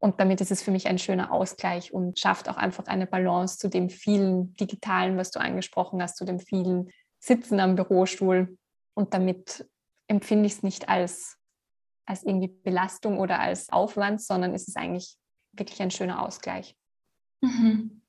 [0.00, 3.58] Und damit ist es für mich ein schöner Ausgleich und schafft auch einfach eine Balance
[3.58, 8.56] zu dem vielen Digitalen, was du angesprochen hast, zu dem vielen Sitzen am Bürostuhl.
[8.94, 9.68] Und damit
[10.06, 11.36] empfinde ich es nicht als,
[12.06, 15.16] als irgendwie Belastung oder als Aufwand, sondern es ist eigentlich
[15.52, 16.76] wirklich ein schöner Ausgleich.
[17.40, 18.02] Mhm.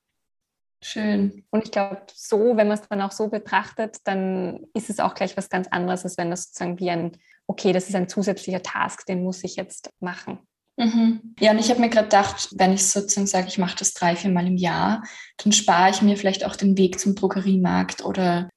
[0.82, 1.44] Schön.
[1.50, 5.14] Und ich glaube, so, wenn man es dann auch so betrachtet, dann ist es auch
[5.14, 8.62] gleich was ganz anderes, als wenn das sozusagen wie ein, okay, das ist ein zusätzlicher
[8.62, 10.40] Task, den muss ich jetzt machen.
[10.80, 11.36] Mhm.
[11.42, 14.16] Ja, und ich habe mir gerade gedacht, wenn ich sozusagen sage, ich mache das drei,
[14.16, 15.04] vier Mal im Jahr,
[15.44, 18.50] dann spare ich mir vielleicht auch den Weg zum Drogeriemarkt oder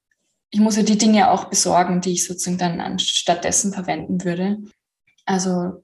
[0.51, 4.59] ich muss ja die Dinge auch besorgen, die ich sozusagen dann stattdessen verwenden würde.
[5.27, 5.83] Also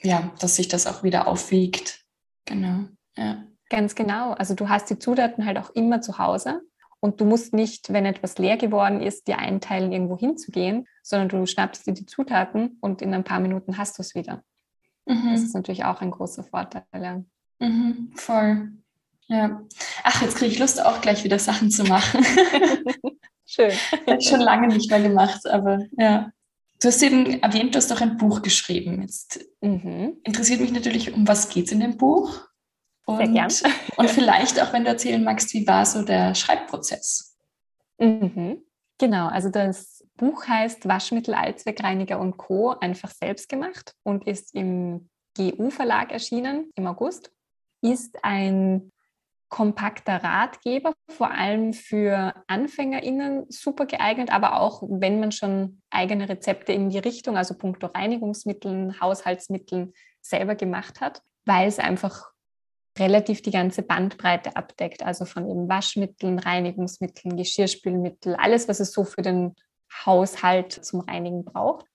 [0.00, 2.04] ja, dass sich das auch wieder aufwiegt.
[2.44, 2.84] Genau.
[3.16, 3.42] Ja.
[3.68, 4.34] Ganz genau.
[4.34, 6.60] Also du hast die Zutaten halt auch immer zu Hause
[7.00, 11.46] und du musst nicht, wenn etwas leer geworden ist, dir einteilen, irgendwo hinzugehen, sondern du
[11.46, 14.44] schnappst dir die Zutaten und in ein paar Minuten hast du es wieder.
[15.08, 15.32] Mhm.
[15.32, 16.84] Das ist natürlich auch ein großer Vorteil.
[16.94, 17.22] Ja.
[17.58, 18.72] Mhm, voll.
[19.26, 19.62] Ja.
[20.04, 22.24] Ach, jetzt kriege ich Lust, auch gleich wieder Sachen zu machen.
[23.46, 23.70] Schön.
[23.70, 26.30] Hätte ich schon lange nicht mehr gemacht, aber ja.
[26.80, 29.02] Du hast eben erwähnt, du hast auch ein Buch geschrieben.
[29.02, 30.18] Jetzt mhm.
[30.22, 32.46] interessiert mich natürlich, um was geht es in dem Buch?
[33.04, 33.52] Und, Sehr gern.
[33.96, 37.36] und vielleicht auch, wenn du erzählen magst, wie war so der Schreibprozess?
[37.98, 38.62] Mhm.
[38.98, 42.70] Genau, also das Buch heißt Waschmittel, Allzweckreiniger und Co.
[42.70, 47.32] einfach selbst gemacht und ist im GU-Verlag erschienen im August.
[47.80, 48.92] Ist ein
[49.48, 56.72] kompakter Ratgeber, vor allem für AnfängerInnen super geeignet, aber auch wenn man schon eigene Rezepte
[56.72, 62.30] in die Richtung, also puncto Reinigungsmitteln, Haushaltsmitteln selber gemacht hat, weil es einfach
[62.98, 69.04] relativ die ganze Bandbreite abdeckt, also von eben Waschmitteln, Reinigungsmitteln, Geschirrspülmittel, alles, was es so
[69.04, 69.54] für den
[70.04, 71.86] Haushalt zum Reinigen braucht.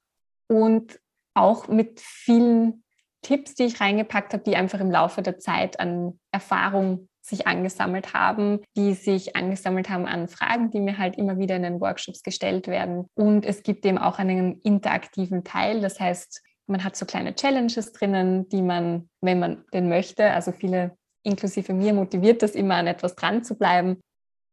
[0.48, 1.00] Und
[1.34, 2.84] auch mit vielen
[3.22, 8.14] Tipps, die ich reingepackt habe, die einfach im Laufe der Zeit an Erfahrung sich angesammelt
[8.14, 12.22] haben, die sich angesammelt haben an Fragen, die mir halt immer wieder in den Workshops
[12.22, 13.08] gestellt werden.
[13.16, 15.80] Und es gibt eben auch einen interaktiven Teil.
[15.80, 20.52] Das heißt, man hat so kleine Challenges drinnen, die man, wenn man denn möchte, also
[20.52, 24.02] viele inklusive mir motiviert das immer an etwas dran zu bleiben.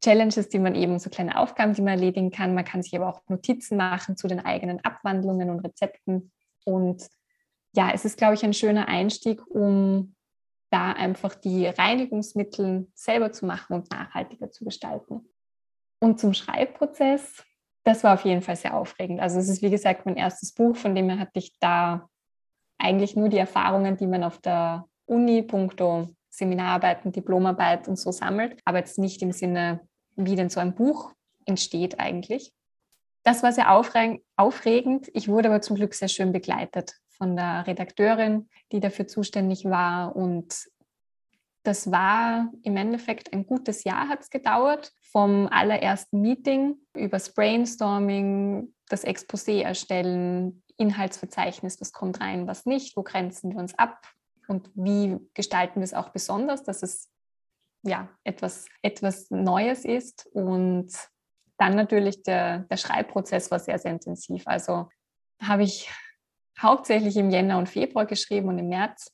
[0.03, 2.55] Challenges, die man eben so kleine Aufgaben, die man erledigen kann.
[2.55, 6.31] Man kann sich aber auch Notizen machen zu den eigenen Abwandlungen und Rezepten.
[6.65, 7.07] Und
[7.73, 10.15] ja, es ist, glaube ich, ein schöner Einstieg, um
[10.71, 15.27] da einfach die Reinigungsmittel selber zu machen und nachhaltiger zu gestalten.
[15.99, 17.43] Und zum Schreibprozess,
[17.83, 19.19] das war auf jeden Fall sehr aufregend.
[19.19, 22.09] Also es ist wie gesagt mein erstes Buch, von dem her hatte ich da
[22.79, 28.59] eigentlich nur die Erfahrungen, die man auf der Uni, punkto Seminararbeiten, Diplomarbeit und so sammelt,
[28.65, 29.81] aber jetzt nicht im Sinne,
[30.25, 31.13] wie denn so ein Buch
[31.45, 32.53] entsteht eigentlich.
[33.23, 35.09] Das war sehr aufregend.
[35.13, 40.15] Ich wurde aber zum Glück sehr schön begleitet von der Redakteurin, die dafür zuständig war.
[40.15, 40.67] Und
[41.63, 44.91] das war im Endeffekt ein gutes Jahr hat es gedauert.
[45.11, 52.97] Vom allerersten Meeting über das Brainstorming, das Exposé erstellen, Inhaltsverzeichnis, was kommt rein, was nicht,
[52.97, 54.01] wo grenzen wir uns ab
[54.47, 57.11] und wie gestalten wir es auch besonders, dass es
[57.83, 60.27] ja etwas, etwas Neues ist.
[60.33, 60.91] Und
[61.57, 64.43] dann natürlich der, der Schreibprozess war sehr, sehr intensiv.
[64.45, 64.89] Also
[65.41, 65.89] habe ich
[66.59, 69.11] hauptsächlich im Jänner und Februar geschrieben und im März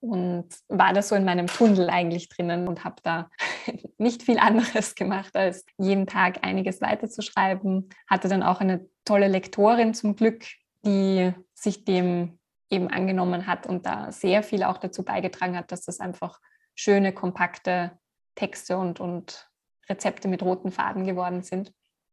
[0.00, 3.30] und war da so in meinem Tunnel eigentlich drinnen und habe da
[3.98, 7.88] nicht viel anderes gemacht, als jeden Tag einiges weiterzuschreiben.
[8.08, 10.44] Hatte dann auch eine tolle Lektorin zum Glück,
[10.84, 15.84] die sich dem eben angenommen hat und da sehr viel auch dazu beigetragen hat, dass
[15.84, 16.40] das einfach
[16.74, 17.92] schöne, kompakte
[18.34, 19.50] Texte und, und
[19.88, 21.72] Rezepte mit roten Faden geworden sind.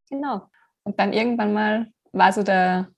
[0.10, 0.48] Genau.
[0.84, 2.90] Und dann irgendwann mal war so der,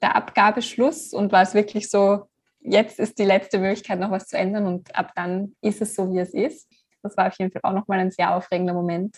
[0.00, 2.28] der Abgabeschluss und war es wirklich so,
[2.60, 6.12] jetzt ist die letzte Möglichkeit, noch was zu ändern und ab dann ist es so,
[6.12, 6.70] wie es ist.
[7.02, 9.16] Das war auf jeden Fall auch nochmal ein sehr aufregender Moment,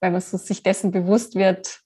[0.00, 1.80] weil man so sich dessen bewusst wird,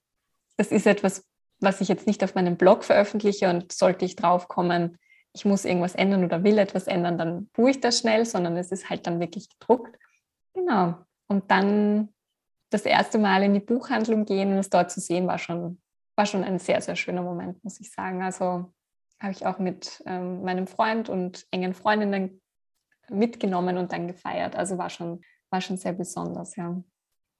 [0.56, 1.24] das ist etwas,
[1.60, 4.98] was ich jetzt nicht auf meinem Blog veröffentliche und sollte ich drauf kommen,
[5.32, 8.70] ich muss irgendwas ändern oder will etwas ändern, dann tue ich das schnell, sondern es
[8.70, 9.96] ist halt dann wirklich gedruckt.
[10.54, 10.96] Genau.
[11.28, 12.08] Und dann
[12.70, 15.80] das erste Mal in die Buchhandlung gehen und es dort zu sehen, war schon,
[16.16, 18.22] war schon ein sehr, sehr schöner Moment, muss ich sagen.
[18.22, 18.72] Also
[19.20, 22.40] habe ich auch mit ähm, meinem Freund und engen Freundinnen
[23.08, 24.56] mitgenommen und dann gefeiert.
[24.56, 26.82] Also war schon, war schon sehr besonders, ja.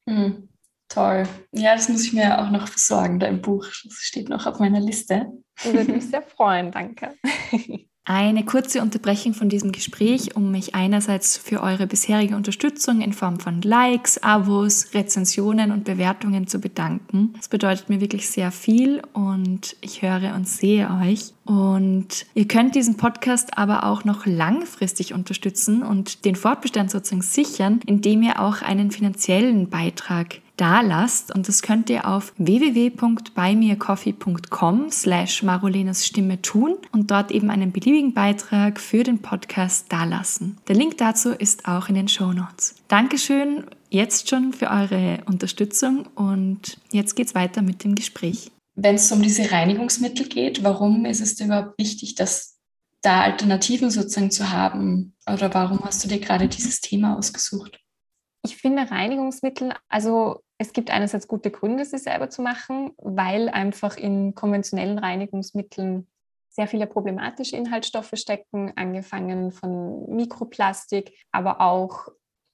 [0.07, 0.48] Mhm.
[0.88, 1.22] Toll.
[1.53, 3.64] Ja, das muss ich mir auch noch besorgen, dein Buch.
[3.64, 5.33] Das steht noch auf meiner Liste.
[5.64, 7.14] Ich würde mich sehr freuen, danke.
[8.04, 13.38] Eine kurze Unterbrechung von diesem Gespräch, um mich einerseits für eure bisherige Unterstützung in Form
[13.38, 17.32] von Likes, Abos, Rezensionen und Bewertungen zu bedanken.
[17.36, 21.32] Das bedeutet mir wirklich sehr viel und ich höre und sehe euch.
[21.44, 27.80] Und ihr könnt diesen Podcast aber auch noch langfristig unterstützen und den Fortbestand sozusagen sichern,
[27.86, 31.34] indem ihr auch einen finanziellen Beitrag da lasst.
[31.34, 38.14] Und das könnt ihr auf www.buymeacoffee.com slash Marolenas Stimme tun und dort eben einen beliebigen
[38.14, 40.58] Beitrag für den Podcast dalassen.
[40.68, 42.74] Der Link dazu ist auch in den Show Notes.
[42.88, 48.50] Dankeschön jetzt schon für eure Unterstützung und jetzt geht's weiter mit dem Gespräch.
[48.74, 52.56] Wenn es um diese Reinigungsmittel geht, warum ist es überhaupt wichtig, dass
[53.02, 55.14] da Alternativen sozusagen zu haben?
[55.30, 57.81] Oder warum hast du dir gerade dieses Thema ausgesucht?
[58.44, 63.96] Ich finde Reinigungsmittel, also es gibt einerseits gute Gründe, sie selber zu machen, weil einfach
[63.96, 66.09] in konventionellen Reinigungsmitteln
[66.48, 72.09] sehr viele problematische Inhaltsstoffe stecken, angefangen von Mikroplastik, aber auch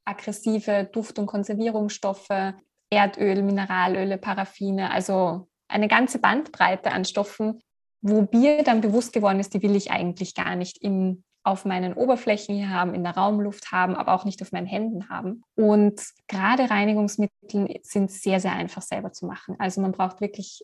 [0.04, 2.54] aggressive Duft- und Konservierungsstoffe,
[2.90, 7.60] Erdöl, Mineralöle, Paraffine, also eine ganze Bandbreite an Stoffen,
[8.00, 11.94] wo Bier dann bewusst geworden ist, die will ich eigentlich gar nicht im auf meinen
[11.94, 15.42] Oberflächen hier haben, in der Raumluft haben, aber auch nicht auf meinen Händen haben.
[15.54, 19.56] Und gerade Reinigungsmittel sind sehr, sehr einfach selber zu machen.
[19.58, 20.62] Also man braucht wirklich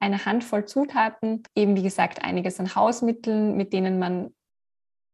[0.00, 4.34] eine Handvoll Zutaten, eben wie gesagt einiges an Hausmitteln, mit denen man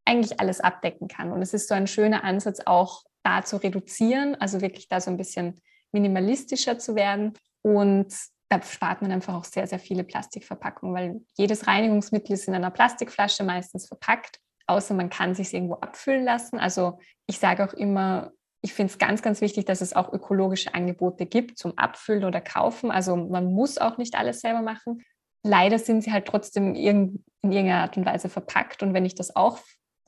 [0.05, 1.33] eigentlich alles abdecken kann.
[1.33, 5.11] Und es ist so ein schöner Ansatz auch da zu reduzieren, also wirklich da so
[5.11, 5.61] ein bisschen
[5.93, 7.33] minimalistischer zu werden.
[7.63, 8.15] Und
[8.51, 12.71] da spart man einfach auch sehr, sehr viele Plastikverpackungen, weil jedes Reinigungsmittel ist in einer
[12.71, 16.59] Plastikflasche meistens verpackt außer man kann sich irgendwo abfüllen lassen.
[16.59, 20.75] Also ich sage auch immer, ich finde es ganz, ganz wichtig, dass es auch ökologische
[20.75, 22.91] Angebote gibt zum Abfüllen oder Kaufen.
[22.91, 25.03] Also man muss auch nicht alles selber machen.
[25.43, 28.83] Leider sind sie halt trotzdem in irgendeiner Art und Weise verpackt.
[28.83, 29.59] Und wenn ich das auch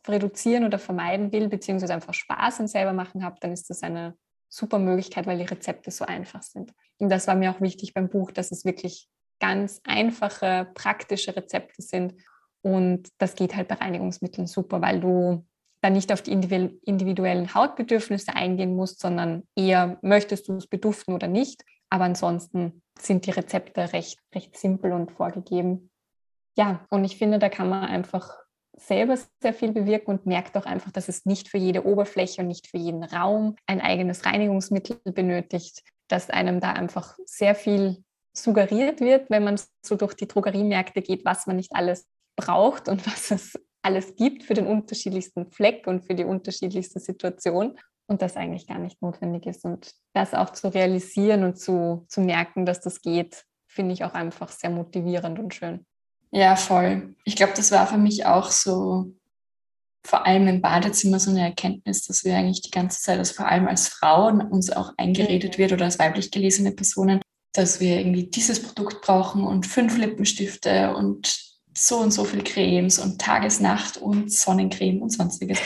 [0.09, 4.17] reduzieren oder vermeiden will, beziehungsweise einfach Spaß im selber machen habe, dann ist das eine
[4.49, 6.73] super Möglichkeit, weil die Rezepte so einfach sind.
[6.97, 11.83] Und das war mir auch wichtig beim Buch, dass es wirklich ganz einfache, praktische Rezepte
[11.83, 12.15] sind
[12.67, 15.47] und das geht halt bei Reinigungsmitteln super, weil du
[15.83, 21.29] dann nicht auf die individuellen Hautbedürfnisse eingehen musst, sondern eher möchtest du es beduften oder
[21.29, 21.65] nicht.
[21.91, 25.91] Aber ansonsten sind die Rezepte recht, recht simpel und vorgegeben.
[26.57, 28.35] Ja, und ich finde, da kann man einfach
[28.77, 32.49] selber sehr viel bewirken und merkt auch einfach, dass es nicht für jede Oberfläche und
[32.49, 38.03] nicht für jeden Raum ein eigenes Reinigungsmittel benötigt, dass einem da einfach sehr viel
[38.33, 43.07] suggeriert wird, wenn man so durch die Drogeriemärkte geht, was man nicht alles braucht und
[43.07, 48.37] was es alles gibt für den unterschiedlichsten Fleck und für die unterschiedlichste Situation und das
[48.37, 49.65] eigentlich gar nicht notwendig ist.
[49.65, 54.15] Und das auch zu realisieren und zu, zu merken, dass das geht, finde ich auch
[54.15, 55.87] einfach sehr motivierend und schön.
[56.33, 57.15] Ja, voll.
[57.25, 59.13] Ich glaube, das war für mich auch so,
[60.05, 63.47] vor allem im Badezimmer, so eine Erkenntnis, dass wir eigentlich die ganze Zeit, also vor
[63.47, 65.59] allem als Frauen, uns auch eingeredet mhm.
[65.59, 67.21] wird oder als weiblich gelesene Personen,
[67.53, 71.46] dass wir irgendwie dieses Produkt brauchen und fünf Lippenstifte und
[71.77, 75.59] so und so viel Cremes und Tagesnacht und Sonnencreme und sonstiges.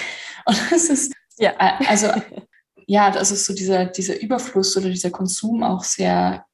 [0.47, 2.09] Und das ist, ja, also,
[2.87, 6.45] ja, das ist so dieser, dieser Überfluss oder dieser Konsum auch sehr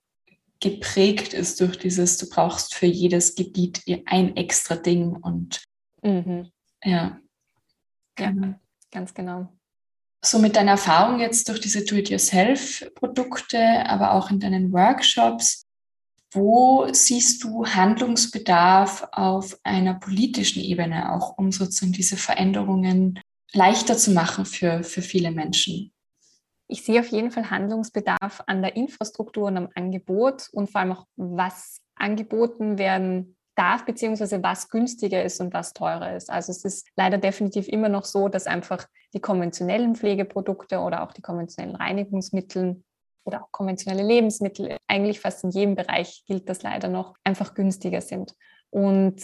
[0.60, 5.62] geprägt ist durch dieses, du brauchst für jedes Gebiet ein extra Ding und
[6.02, 6.50] mhm.
[6.82, 7.18] ja.
[8.18, 8.54] Ja, genau.
[8.90, 9.52] ganz genau.
[10.24, 15.65] So mit deiner Erfahrung jetzt durch diese Do-it-yourself-Produkte, aber auch in deinen Workshops,
[16.36, 23.18] wo siehst du Handlungsbedarf auf einer politischen Ebene, auch um sozusagen diese Veränderungen
[23.52, 25.92] leichter zu machen für, für viele Menschen?
[26.68, 30.92] Ich sehe auf jeden Fall Handlungsbedarf an der Infrastruktur und am Angebot und vor allem
[30.92, 36.28] auch, was angeboten werden darf, beziehungsweise was günstiger ist und was teurer ist.
[36.28, 41.12] Also es ist leider definitiv immer noch so, dass einfach die konventionellen Pflegeprodukte oder auch
[41.12, 42.82] die konventionellen Reinigungsmittel
[43.26, 48.00] oder auch konventionelle Lebensmittel, eigentlich fast in jedem Bereich gilt das leider noch, einfach günstiger
[48.00, 48.34] sind.
[48.70, 49.22] Und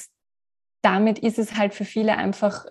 [0.83, 2.67] damit ist es halt für viele einfach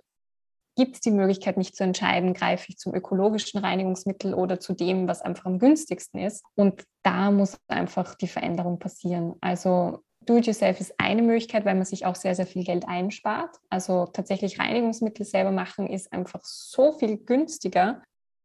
[0.76, 5.08] gibt es die Möglichkeit, nicht zu entscheiden, greife ich zum ökologischen Reinigungsmittel oder zu dem,
[5.08, 6.44] was einfach am günstigsten ist.
[6.56, 9.36] Und da muss einfach die Veränderung passieren.
[9.42, 13.58] Also Do-it-yourself ist eine Möglichkeit, weil man sich auch sehr, sehr viel Geld einspart.
[13.70, 18.02] Also tatsächlich Reinigungsmittel selber machen ist einfach so viel günstiger.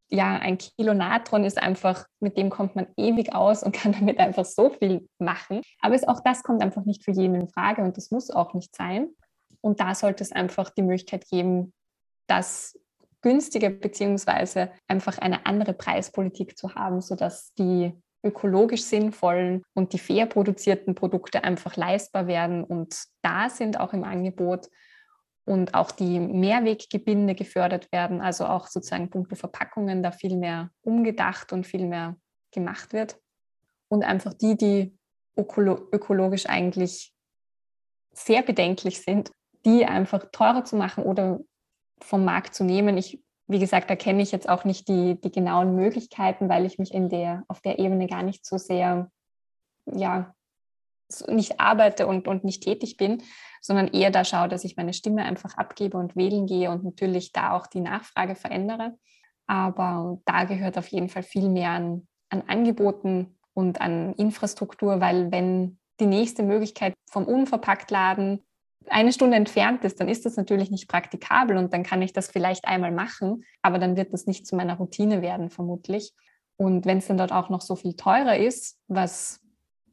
[0.08, 4.18] Ja, ein Kilo Natron ist einfach, mit dem kommt man ewig aus und kann damit
[4.18, 5.62] einfach so viel machen.
[5.80, 8.54] Aber es, auch das kommt einfach nicht für jeden in Frage und das muss auch
[8.54, 9.08] nicht sein.
[9.60, 11.72] Und da sollte es einfach die Möglichkeit geben,
[12.28, 12.78] das
[13.20, 17.92] günstiger beziehungsweise einfach eine andere Preispolitik zu haben, sodass die
[18.22, 24.04] ökologisch sinnvollen und die fair produzierten Produkte einfach leistbar werden und da sind auch im
[24.04, 24.68] Angebot
[25.46, 31.52] und auch die Mehrweggebinde gefördert werden, also auch sozusagen punkto Verpackungen da viel mehr umgedacht
[31.52, 32.16] und viel mehr
[32.50, 33.16] gemacht wird
[33.88, 34.98] und einfach die, die
[35.36, 37.14] ökolo ökologisch eigentlich
[38.12, 39.30] sehr bedenklich sind,
[39.64, 41.40] die einfach teurer zu machen oder
[42.00, 42.96] vom Markt zu nehmen.
[42.96, 46.78] Ich, wie gesagt, da kenne ich jetzt auch nicht die, die genauen Möglichkeiten, weil ich
[46.78, 49.10] mich in der, auf der Ebene gar nicht so sehr,
[49.86, 50.34] ja,
[51.28, 53.22] nicht arbeite und, und nicht tätig bin,
[53.60, 57.32] sondern eher da schaue, dass ich meine Stimme einfach abgebe und wählen gehe und natürlich
[57.32, 58.96] da auch die Nachfrage verändere.
[59.46, 65.30] Aber da gehört auf jeden Fall viel mehr an, an Angeboten und an Infrastruktur, weil
[65.30, 68.42] wenn die nächste Möglichkeit vom Unverpacktladen
[68.88, 72.28] eine Stunde entfernt ist, dann ist das natürlich nicht praktikabel und dann kann ich das
[72.28, 76.12] vielleicht einmal machen, aber dann wird das nicht zu meiner Routine werden, vermutlich.
[76.56, 79.40] Und wenn es dann dort auch noch so viel teurer ist, was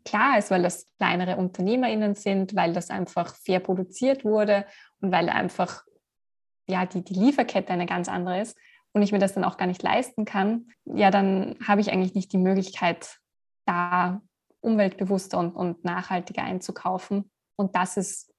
[0.06, 4.66] klar ist, weil das kleinere UnternehmerInnen sind, weil das einfach fair produziert wurde
[5.02, 5.84] und weil einfach
[6.68, 8.58] ja, die, die Lieferkette eine ganz andere ist
[8.94, 12.16] und ich mir das dann auch gar nicht leisten kann, ja, dann habe ich eigentlich
[12.16, 13.20] nicht die Möglichkeit,
[13.66, 14.22] da
[14.62, 17.30] umweltbewusster und, und nachhaltiger einzukaufen.
[17.56, 18.34] Und das ist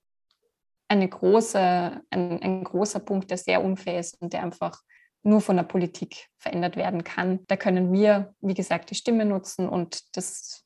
[0.88, 4.83] eine große, ein, ein großer Punkt, der sehr unfair ist und der einfach
[5.22, 7.40] nur von der Politik verändert werden kann.
[7.46, 10.64] Da können wir, wie gesagt, die Stimme nutzen und das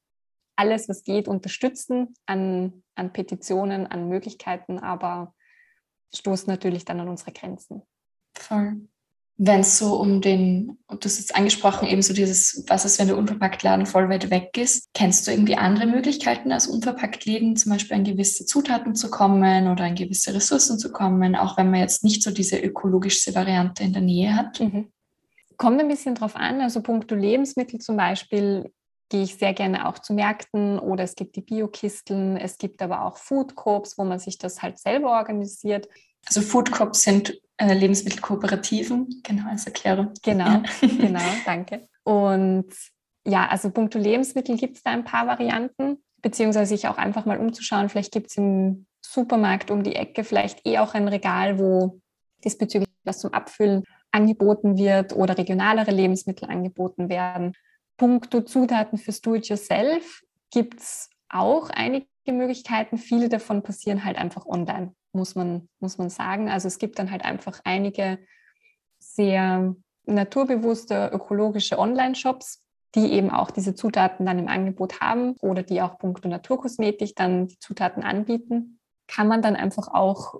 [0.59, 5.35] alles, was geht, unterstützen an, an Petitionen, an Möglichkeiten, aber
[6.15, 7.83] stoßen natürlich dann an unsere Grenzen.
[8.35, 8.77] Voll
[9.41, 12.99] wenn es so um den, und du hast jetzt angesprochen, eben so dieses, was ist,
[12.99, 14.89] wenn der Unverpacktladen voll weit weg ist?
[14.95, 19.85] Kennst du irgendwie andere Möglichkeiten als Unverpacktläden, zum Beispiel an gewisse Zutaten zu kommen oder
[19.85, 23.93] an gewisse Ressourcen zu kommen, auch wenn man jetzt nicht so diese ökologischste Variante in
[23.93, 24.59] der Nähe hat?
[24.59, 24.91] Mhm.
[25.57, 28.73] Kommt ein bisschen drauf an, also punkto Lebensmittel zum Beispiel
[29.09, 33.05] gehe ich sehr gerne auch zu Märkten oder es gibt die Biokisteln, es gibt aber
[33.05, 35.89] auch Food Corps, wo man sich das halt selber organisiert.
[36.27, 40.13] Also Food Corps sind äh, Lebensmittelkooperativen, genau als Erklärung.
[40.23, 40.63] Genau, ja.
[40.83, 41.89] genau, danke.
[42.05, 42.73] Und
[43.27, 47.39] ja, also punkto Lebensmittel gibt es da ein paar Varianten, beziehungsweise sich auch einfach mal
[47.39, 47.89] umzuschauen.
[47.89, 52.01] Vielleicht gibt es im Supermarkt um die Ecke vielleicht eh auch ein Regal, wo
[52.45, 57.55] diesbezüglich was zum Abfüllen angeboten wird oder regionalere Lebensmittel angeboten werden.
[57.99, 62.97] Punkto Zutaten fürs Do-it-yourself gibt es auch einige Möglichkeiten.
[62.97, 66.49] Viele davon passieren halt einfach online muss man, muss man sagen.
[66.49, 68.19] Also es gibt dann halt einfach einige
[68.99, 69.75] sehr
[70.07, 75.99] naturbewusste ökologische Online-Shops, die eben auch diese Zutaten dann im Angebot haben oder die auch
[75.99, 80.35] punkto Naturkosmetik dann die Zutaten anbieten, kann man dann einfach auch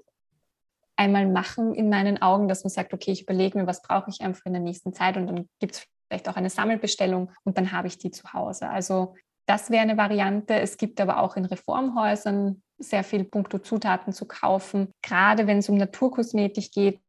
[0.97, 4.23] einmal machen in meinen Augen, dass man sagt, okay, ich überlege mir, was brauche ich
[4.23, 7.73] einfach in der nächsten Zeit und dann gibt es vielleicht auch eine Sammelbestellung und dann
[7.73, 8.69] habe ich die zu Hause.
[8.69, 9.15] Also
[9.47, 10.55] das wäre eine Variante.
[10.55, 14.93] Es gibt aber auch in Reformhäusern sehr viel Punkto Zutaten zu kaufen.
[15.03, 17.01] Gerade wenn es um Naturkosmetik geht,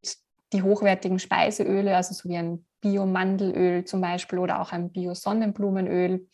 [0.53, 6.27] die hochwertigen Speiseöle, also so wie ein Bio-Mandelöl zum Beispiel oder auch ein Bio-Sonnenblumenöl,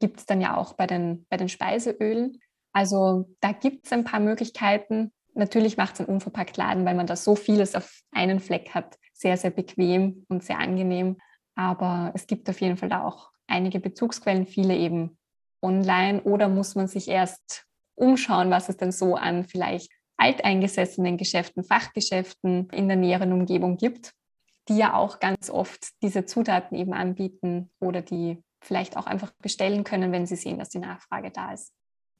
[0.00, 2.40] gibt es dann ja auch bei den, bei den Speiseölen.
[2.72, 5.12] Also da gibt es ein paar Möglichkeiten.
[5.34, 8.98] Natürlich macht es ein unverpackt Laden, weil man da so vieles auf einen Fleck hat,
[9.12, 11.16] sehr, sehr bequem und sehr angenehm.
[11.58, 15.18] Aber es gibt auf jeden Fall da auch einige Bezugsquellen, viele eben
[15.60, 21.64] online oder muss man sich erst umschauen, was es denn so an vielleicht alteingesessenen Geschäften,
[21.64, 24.12] Fachgeschäften in der näheren Umgebung gibt,
[24.68, 29.82] die ja auch ganz oft diese Zutaten eben anbieten oder die vielleicht auch einfach bestellen
[29.82, 31.72] können, wenn sie sehen, dass die Nachfrage da ist.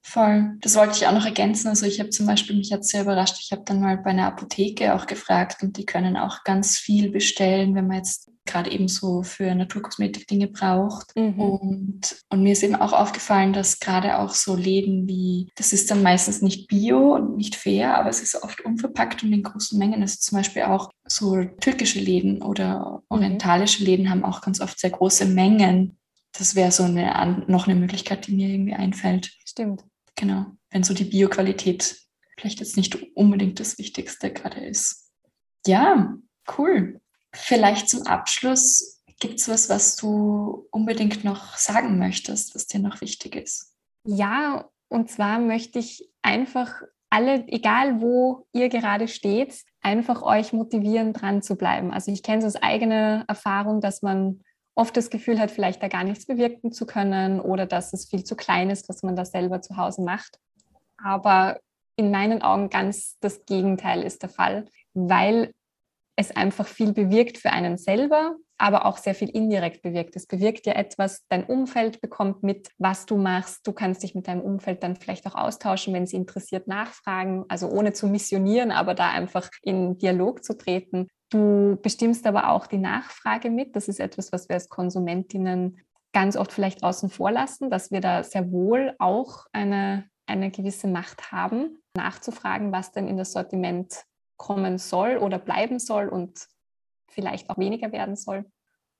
[0.02, 0.56] Voll.
[0.62, 1.68] Das wollte ich auch noch ergänzen.
[1.68, 4.26] Also ich habe zum Beispiel, mich hat sehr überrascht, ich habe dann mal bei einer
[4.26, 8.88] Apotheke auch gefragt und die können auch ganz viel bestellen, wenn man jetzt gerade eben
[8.88, 11.14] so für Naturkosmetik Dinge braucht.
[11.14, 11.40] Mhm.
[11.40, 15.90] Und, und mir ist eben auch aufgefallen, dass gerade auch so Läden wie, das ist
[15.90, 19.78] dann meistens nicht bio und nicht fair, aber es ist oft unverpackt und in großen
[19.78, 20.02] Mengen.
[20.02, 23.16] Also zum Beispiel auch so türkische Läden oder mhm.
[23.16, 25.96] orientalische Läden haben auch ganz oft sehr große Mengen.
[26.32, 29.32] Das wäre so eine, noch eine Möglichkeit, die mir irgendwie einfällt.
[29.44, 29.84] Stimmt.
[30.16, 30.46] Genau.
[30.70, 31.96] Wenn so die Bioqualität
[32.38, 35.10] vielleicht jetzt nicht unbedingt das Wichtigste gerade ist.
[35.66, 36.16] Ja,
[36.56, 37.00] cool.
[37.32, 43.00] Vielleicht zum Abschluss, gibt es was, was du unbedingt noch sagen möchtest, was dir noch
[43.00, 43.74] wichtig ist?
[44.04, 51.12] Ja, und zwar möchte ich einfach alle, egal wo ihr gerade steht, einfach euch motivieren,
[51.12, 51.92] dran zu bleiben.
[51.92, 54.40] Also ich kenne es aus eigener Erfahrung, dass man
[54.74, 58.24] oft das Gefühl hat, vielleicht da gar nichts bewirken zu können oder dass es viel
[58.24, 60.38] zu klein ist, was man da selber zu Hause macht.
[61.02, 61.58] Aber
[61.96, 65.52] in meinen Augen ganz das Gegenteil ist der Fall, weil
[66.18, 70.16] es einfach viel bewirkt für einen selber, aber auch sehr viel indirekt bewirkt.
[70.16, 73.64] Es bewirkt ja etwas, dein Umfeld bekommt mit, was du machst.
[73.64, 77.68] Du kannst dich mit deinem Umfeld dann vielleicht auch austauschen, wenn sie interessiert nachfragen, also
[77.68, 81.06] ohne zu missionieren, aber da einfach in Dialog zu treten.
[81.30, 83.76] Du bestimmst aber auch die Nachfrage mit.
[83.76, 85.78] Das ist etwas, was wir als Konsumentinnen
[86.12, 90.88] ganz oft vielleicht außen vor lassen, dass wir da sehr wohl auch eine, eine gewisse
[90.88, 94.02] Macht haben, nachzufragen, was denn in das Sortiment
[94.38, 96.48] kommen soll oder bleiben soll und
[97.08, 98.46] vielleicht auch weniger werden soll.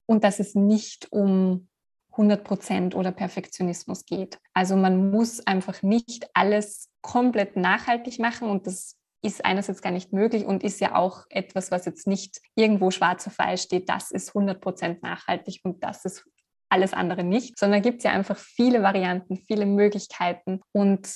[0.05, 1.69] Und dass es nicht um
[2.13, 4.39] 100 Prozent oder Perfektionismus geht.
[4.53, 10.13] Also man muss einfach nicht alles komplett nachhaltig machen und das ist einerseits gar nicht
[10.13, 14.11] möglich und ist ja auch etwas, was jetzt nicht irgendwo schwarz auf weiß steht, das
[14.11, 16.25] ist 100 Prozent nachhaltig und das ist
[16.69, 21.09] alles andere nicht, sondern gibt es ja einfach viele Varianten, viele Möglichkeiten und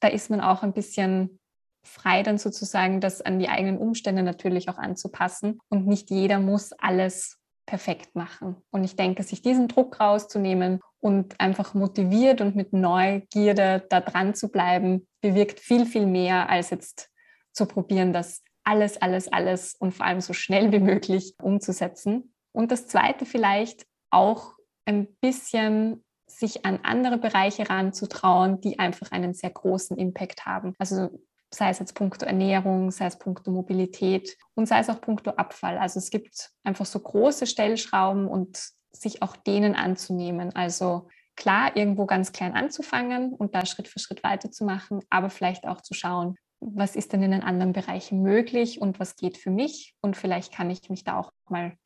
[0.00, 1.39] da ist man auch ein bisschen
[1.82, 5.58] frei dann sozusagen das an die eigenen Umstände natürlich auch anzupassen.
[5.68, 8.56] Und nicht jeder muss alles perfekt machen.
[8.70, 14.34] Und ich denke, sich diesen Druck rauszunehmen und einfach motiviert und mit Neugierde da dran
[14.34, 17.10] zu bleiben, bewirkt viel, viel mehr, als jetzt
[17.52, 22.34] zu probieren, das alles, alles, alles und vor allem so schnell wie möglich umzusetzen.
[22.52, 24.54] Und das Zweite vielleicht auch
[24.84, 30.74] ein bisschen sich an andere Bereiche ranzutrauen, die einfach einen sehr großen Impact haben.
[30.78, 31.10] Also
[31.52, 35.78] sei es jetzt puncto Ernährung, sei es puncto Mobilität und sei es auch puncto Abfall.
[35.78, 40.54] Also es gibt einfach so große Stellschrauben und sich auch denen anzunehmen.
[40.54, 45.80] Also klar, irgendwo ganz klein anzufangen und da Schritt für Schritt weiterzumachen, aber vielleicht auch
[45.80, 49.94] zu schauen, was ist denn in den anderen Bereichen möglich und was geht für mich
[50.00, 51.76] und vielleicht kann ich mich da auch mal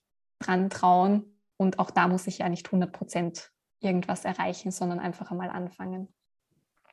[0.41, 3.51] dran trauen und auch da muss ich ja nicht 100 Prozent
[3.81, 6.09] irgendwas erreichen, sondern einfach einmal anfangen.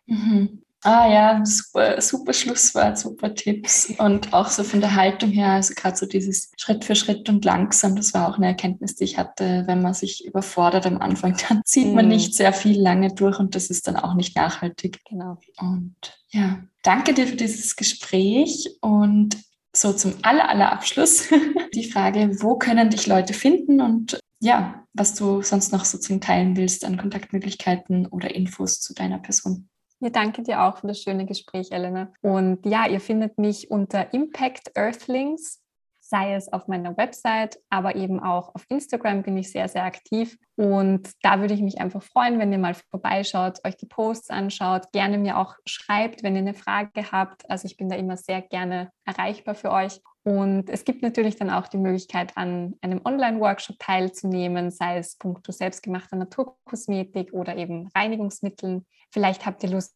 [0.05, 0.63] Mhm.
[0.83, 3.93] Ah ja, super, super Schlusswort, super Tipps.
[3.99, 7.45] Und auch so von der Haltung her, also gerade so dieses Schritt für Schritt und
[7.45, 11.37] langsam, das war auch eine Erkenntnis, die ich hatte, wenn man sich überfordert am Anfang,
[11.49, 12.11] dann zieht man mhm.
[12.11, 14.99] nicht sehr viel lange durch und das ist dann auch nicht nachhaltig.
[15.07, 15.37] Genau.
[15.59, 15.95] Und
[16.29, 19.37] ja, danke dir für dieses Gespräch und
[19.73, 21.27] so zum aller, aller Abschluss
[21.75, 26.19] die Frage, wo können dich Leute finden und ja, was du sonst noch so zum
[26.19, 29.69] Teilen willst an Kontaktmöglichkeiten oder Infos zu deiner Person.
[30.03, 32.11] Ja, danke dir auch für das schöne Gespräch, Elena.
[32.21, 35.61] Und ja, ihr findet mich unter Impact Earthlings,
[35.99, 40.39] sei es auf meiner Website, aber eben auch auf Instagram bin ich sehr, sehr aktiv.
[40.55, 44.91] Und da würde ich mich einfach freuen, wenn ihr mal vorbeischaut, euch die Posts anschaut,
[44.91, 47.47] gerne mir auch schreibt, wenn ihr eine Frage habt.
[47.47, 50.01] Also ich bin da immer sehr gerne erreichbar für euch.
[50.23, 55.51] Und es gibt natürlich dann auch die Möglichkeit, an einem Online-Workshop teilzunehmen, sei es punkto
[55.51, 58.85] selbstgemachter Naturkosmetik oder eben Reinigungsmitteln.
[59.09, 59.95] Vielleicht habt ihr Lust,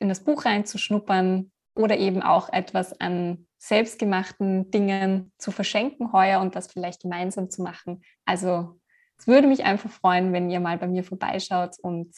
[0.00, 6.56] in das Buch reinzuschnuppern oder eben auch etwas an selbstgemachten Dingen zu verschenken heuer und
[6.56, 8.02] das vielleicht gemeinsam zu machen.
[8.24, 8.80] Also
[9.18, 12.12] es würde mich einfach freuen, wenn ihr mal bei mir vorbeischaut und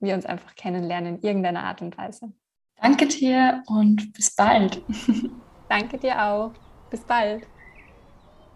[0.00, 2.32] wir uns einfach kennenlernen in irgendeiner Art und Weise.
[2.80, 4.82] Danke dir und bis bald.
[5.68, 6.67] Danke dir auch.
[6.90, 7.42] Bis bald.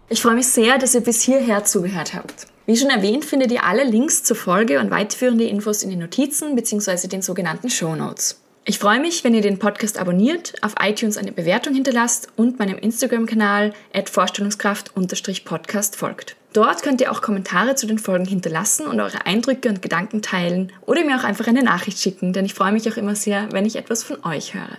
[0.09, 2.47] Ich freue mich sehr, dass ihr bis hierher zugehört habt.
[2.67, 6.55] Wie schon erwähnt, findet ihr alle Links zur Folge und weiterführende Infos in den Notizen
[6.55, 7.09] bzw.
[7.09, 8.41] den sogenannten Show Notes.
[8.65, 12.79] Ich freue mich, wenn ihr den Podcast abonniert, auf iTunes eine Bewertung hinterlasst und meinem
[12.79, 13.73] Instagram-Kanal
[14.05, 16.37] vorstellungskraft-podcast folgt.
[16.53, 20.73] Dort könnt ihr auch Kommentare zu den Folgen hinterlassen und eure Eindrücke und Gedanken teilen
[20.87, 23.67] oder mir auch einfach eine Nachricht schicken, denn ich freue mich auch immer sehr, wenn
[23.67, 24.79] ich etwas von euch höre.